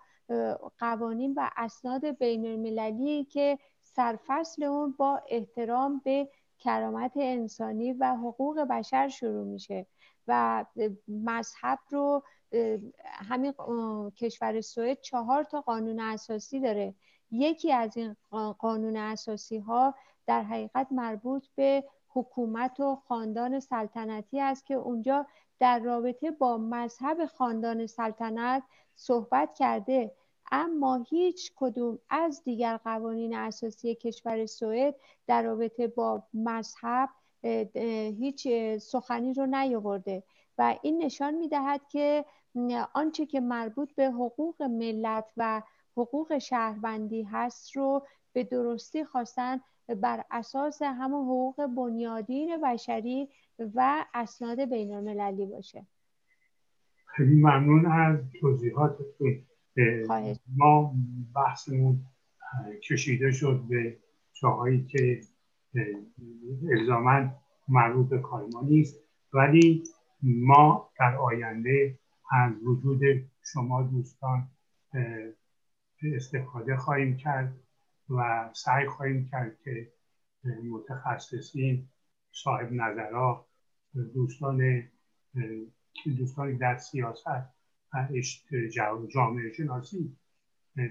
قوانین 0.80 1.34
و 1.38 1.50
اسناد 1.58 2.06
بین 2.06 2.46
المللی 2.46 3.26
که 3.26 3.60
سرفصل 3.84 4.64
اون 4.64 4.96
با 4.98 5.22
احترام 5.30 6.02
به 6.06 6.30
کرامت 6.60 7.12
انسانی 7.16 7.94
و 7.94 8.16
حقوق 8.16 8.60
بشر 8.60 9.08
شروع 9.08 9.46
میشه. 9.46 9.86
و 10.28 10.66
مذهب 11.08 11.80
رو 11.90 12.24
همین 13.04 13.54
کشور 14.18 14.62
سوئد 14.62 15.02
چهار 15.02 15.44
تا 15.44 15.62
قانون 15.62 16.00
اساسی 16.00 16.60
داره. 16.60 16.96
یکی 17.32 17.72
از 17.72 17.98
این 17.98 18.16
قانون 18.60 18.98
اساسی 18.98 19.58
ها 19.58 19.96
در 20.28 20.44
حقیقت 20.44 20.88
مربوط 20.92 21.48
به 21.56 21.84
حکومت 22.10 22.80
و 22.80 22.96
خاندان 22.96 23.60
سلطنتی 23.60 24.40
است 24.40 24.66
که 24.66 24.74
اونجا 24.74 25.26
در 25.60 25.80
رابطه 25.80 26.32
با 26.32 26.58
مذهب 26.58 27.26
خاندان 27.26 27.88
سلطنت 27.88 28.64
صحبت 28.96 29.54
کرده. 29.54 30.12
اما 30.52 31.06
هیچ 31.10 31.52
کدوم 31.56 32.00
از 32.10 32.44
دیگر 32.44 32.78
قوانین 32.78 33.36
اساسی 33.36 33.96
کشور 33.96 34.46
سوئد 34.46 34.96
در 35.28 35.44
رابطه 35.44 35.88
با 35.88 36.24
مذهب 36.34 37.10
هیچ 37.44 38.48
سخنی 38.82 39.34
رو 39.34 39.46
نیاورده 39.46 40.24
و 40.58 40.78
این 40.82 41.04
نشان 41.04 41.34
می‌دهد 41.34 41.82
که 41.88 42.26
آنچه 42.94 43.26
که 43.26 43.40
مربوط 43.40 43.96
به 43.96 44.12
حقوق 44.12 44.64
ملت 44.64 45.32
و 45.38 45.62
حقوق 45.98 46.38
شهروندی 46.38 47.24
هست 47.24 47.76
رو 47.78 48.06
به 48.34 48.44
درستی 48.44 49.06
خواستن 49.06 49.62
بر 49.88 50.24
اساس 50.32 50.82
همون 50.82 51.26
حقوق 51.26 51.66
بنیادین 51.66 52.62
بشری 52.64 53.30
و 53.76 54.06
اسناد 54.14 54.60
بین 54.60 54.94
المللی 54.94 55.46
باشه. 55.46 55.86
خیلی 57.06 57.36
ممنون 57.36 57.86
از 57.86 58.20
توضیحاتتون. 58.42 59.46
ما 60.58 60.94
بحثمون 61.36 62.06
کشیده 62.90 63.32
شد 63.32 63.62
به 63.70 63.98
جاهایی 64.34 64.86
که 64.86 65.22
الزاما 66.72 67.30
مربوط 67.68 68.10
به 68.10 68.20
کارما 68.20 68.62
نیست. 68.62 69.00
ولی 69.34 69.84
ما 70.24 70.90
در 71.00 71.16
آینده 71.16 72.00
از 72.32 72.52
وجود 72.64 73.02
شما 73.44 73.84
دوستان 73.84 74.48
استفاده 76.16 76.78
خواهیم 76.78 77.18
کرد 77.18 77.54
و 78.10 78.50
سعی 78.54 78.88
خواهیم 78.88 79.30
کرد 79.32 79.58
که 79.64 79.88
متخصصین 80.72 81.88
صاحب 82.32 82.72
نظرها 82.72 83.46
دوستان 84.14 84.84
دوستانی 86.18 86.58
در 86.58 86.78
سیاست 86.78 87.28
و 87.94 88.08
جامعه 89.08 89.52
شناسی 89.52 90.18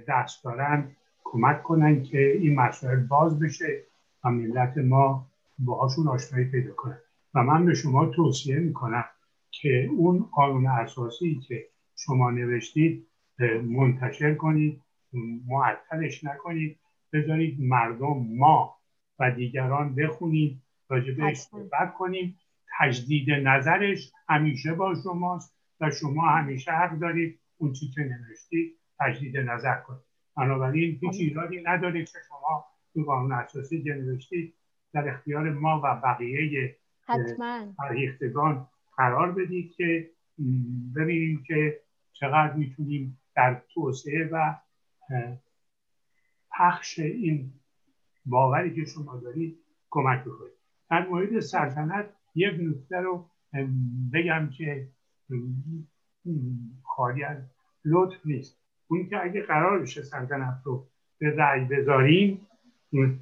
دست 0.09 0.45
دارن 0.45 0.97
کمک 1.24 1.62
کنن 1.62 2.03
که 2.03 2.33
این 2.33 2.55
مسائل 2.55 3.07
باز 3.07 3.39
بشه. 3.39 3.83
و 4.25 4.31
ملت 4.31 4.79
ما 4.79 5.27
باهاشون 5.59 6.09
آشنایی 6.09 6.45
پیدا 6.45 6.75
کنن 6.75 6.99
و 7.35 7.43
من 7.43 7.64
به 7.64 7.75
شما 7.75 8.07
توصیه 8.07 8.59
می‌کنم 8.59 9.05
که 9.51 9.89
اون 9.97 10.18
قانون 10.18 10.66
اساسی 10.66 11.41
که 11.49 11.66
شما 11.97 12.31
نوشتید 12.31 13.07
منتشر 13.64 14.35
کنید 14.35 14.83
معطلش 15.47 16.25
نکنید 16.25 16.79
بذارید 17.12 17.61
مردم 17.61 18.27
ما 18.29 18.77
و 19.18 19.31
دیگران 19.31 19.95
بخونیم 19.95 20.62
راجبش 20.89 21.37
صحبت 21.37 21.95
کنیم. 21.95 22.39
تجدید 22.79 23.31
نظرش 23.31 24.12
همیشه 24.29 24.75
با 24.75 24.95
شماست 24.95 25.55
و 25.81 25.91
شما 25.91 26.29
همیشه 26.29 26.73
حق 26.73 26.99
دارید 26.99 27.41
اون 27.59 27.73
چی 27.73 27.91
که 27.91 28.01
نوشتید 28.01 28.77
تجدید 29.01 29.37
نظر 29.37 29.77
کنید. 29.77 30.01
بنابراین 30.37 30.99
هیچ 31.01 31.14
ایرادی 31.21 31.62
نداره 31.62 32.05
که 32.05 32.18
شما 32.29 32.64
تو 32.95 33.05
قانون 33.05 33.32
اساسی 33.32 33.82
که 33.82 33.95
نوشتید 33.95 34.55
در 34.93 35.09
اختیار 35.09 35.51
ما 35.51 35.80
و 35.84 36.01
بقیه 36.05 36.76
فرهیختگان 37.76 38.66
قرار 38.97 39.32
بدید 39.32 39.72
که 39.72 40.11
ببینیم 40.97 41.43
که 41.47 41.80
چقدر 42.12 42.53
می‌تونیم 42.53 43.18
در 43.36 43.62
توسعه 43.74 44.28
و 44.32 44.55
پخش 46.59 46.99
این 46.99 47.53
باوری 48.26 48.74
که 48.74 48.84
شما 48.84 49.16
دارید 49.16 49.59
کمک 49.91 50.20
بکنید. 50.20 50.53
در 50.91 51.09
مورد 51.09 51.41
سلطنت 51.41 52.07
یک 52.34 52.55
نکته 52.61 52.97
رو 52.97 53.26
بگم 54.12 54.51
که 54.59 54.88
خالی 56.82 57.24
از 57.24 57.36
لطف 57.84 58.26
نیست. 58.26 58.61
اون 58.88 59.09
که 59.09 59.24
اگه 59.24 59.43
قرار 59.43 59.78
بشه 59.78 60.03
سلطنت 60.03 60.62
رو 60.64 60.86
به 61.18 61.36
رأی 61.36 61.64
بذاریم 61.64 62.47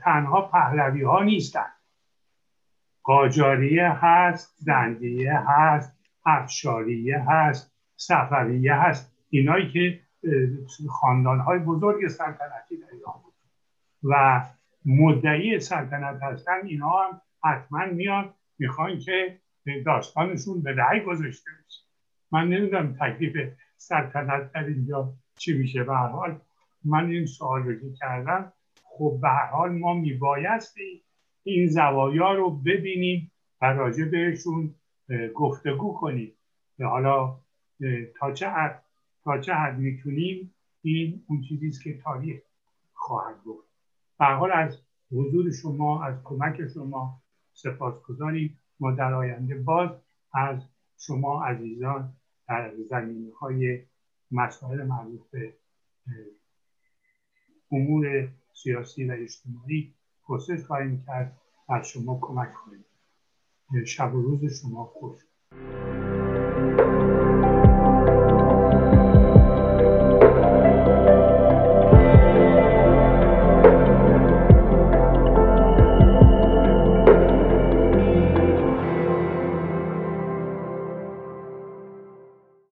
تنها 0.04 0.42
پهلوی 0.42 1.02
ها 1.02 1.22
نیستن. 1.22 1.66
قاجاریه 3.02 3.88
هست 3.88 4.54
زندیه 4.56 5.34
هست 5.46 5.98
افشاریه 6.26 7.24
هست 7.30 7.74
صفویه 7.96 8.74
هست. 8.74 9.12
اینایی 9.30 9.68
که 9.72 10.00
خاندان 10.88 11.40
های 11.40 11.58
بزرگ 11.58 12.08
سلطنتی 12.08 12.76
در 12.76 12.86
ایران 12.92 13.14
بود. 13.24 13.34
و 14.02 14.42
مدعی 14.86 15.60
سلطنت 15.60 16.22
هستن 16.22 16.60
اینا 16.64 16.90
هم 16.90 17.20
حتما 17.44 17.86
میان 17.86 18.34
می‌خوان 18.58 18.98
که 18.98 19.38
داستانشون 19.86 20.62
به 20.62 20.74
رأی 20.74 21.00
گذاشته 21.00 21.50
بشه. 21.66 21.82
من 22.32 22.48
نمی‌دونم 22.48 22.96
تکلیف 23.00 23.52
سلطنت 23.76 24.52
در 24.52 24.64
اینجا 24.64 25.14
چی 25.36 25.58
میشه. 25.58 25.84
به 25.84 25.94
حال 25.94 26.40
من 26.84 27.06
این 27.06 27.26
سوال 27.26 27.62
رو 27.62 27.94
کردم 27.94 28.52
خب 28.98 29.18
به 29.22 29.28
حال 29.28 29.72
ما 29.72 29.94
میبایستی 29.94 31.02
این 31.42 31.68
زوایا 31.68 32.32
رو 32.32 32.50
ببینیم 32.50 33.32
و 33.62 33.66
راجع 33.66 34.04
بهشون 34.04 34.74
گفتگو 35.34 35.94
کنیم. 35.94 36.32
حالا 36.80 37.38
تا 38.18 38.32
چه 38.32 38.48
حد 38.48 38.82
تا 39.24 39.38
چه 39.38 39.54
حد 39.54 39.78
می‌تونیم 39.78 40.54
این 40.82 41.24
اون 41.28 41.40
چیزی 41.40 41.84
که 41.84 41.98
تاریخ 41.98 42.40
خواهد 42.94 43.44
گفت. 43.44 43.68
به 44.18 44.26
حال 44.26 44.52
از 44.52 44.78
حضور 45.12 45.52
شما 45.52 46.04
از 46.04 46.14
کمک 46.24 46.68
شما 46.74 47.22
سپاسگزاریم. 47.52 48.58
ما 48.80 48.90
در 48.90 49.14
آینده 49.14 49.54
باز 49.54 49.90
از 50.32 50.62
شما 50.98 51.44
عزیزان 51.44 52.12
در 52.48 52.72
زمینه 52.90 53.34
های 53.34 53.82
مسائل 54.30 54.86
مربوط 54.86 55.20
به 55.30 55.54
امور 57.72 58.28
سیاسی 58.62 59.04
و 59.04 59.12
اجتماعی 59.12 59.94
پرسش 60.26 60.64
خواهیم 60.66 61.04
کرد 61.06 61.40
از 61.68 61.88
شما 61.88 62.18
کمک 62.22 62.54
کنیم. 62.54 62.84
شب 63.86 64.14
و 64.14 64.22
روز 64.22 64.60
شما 64.62 64.84
خوش. 64.84 65.18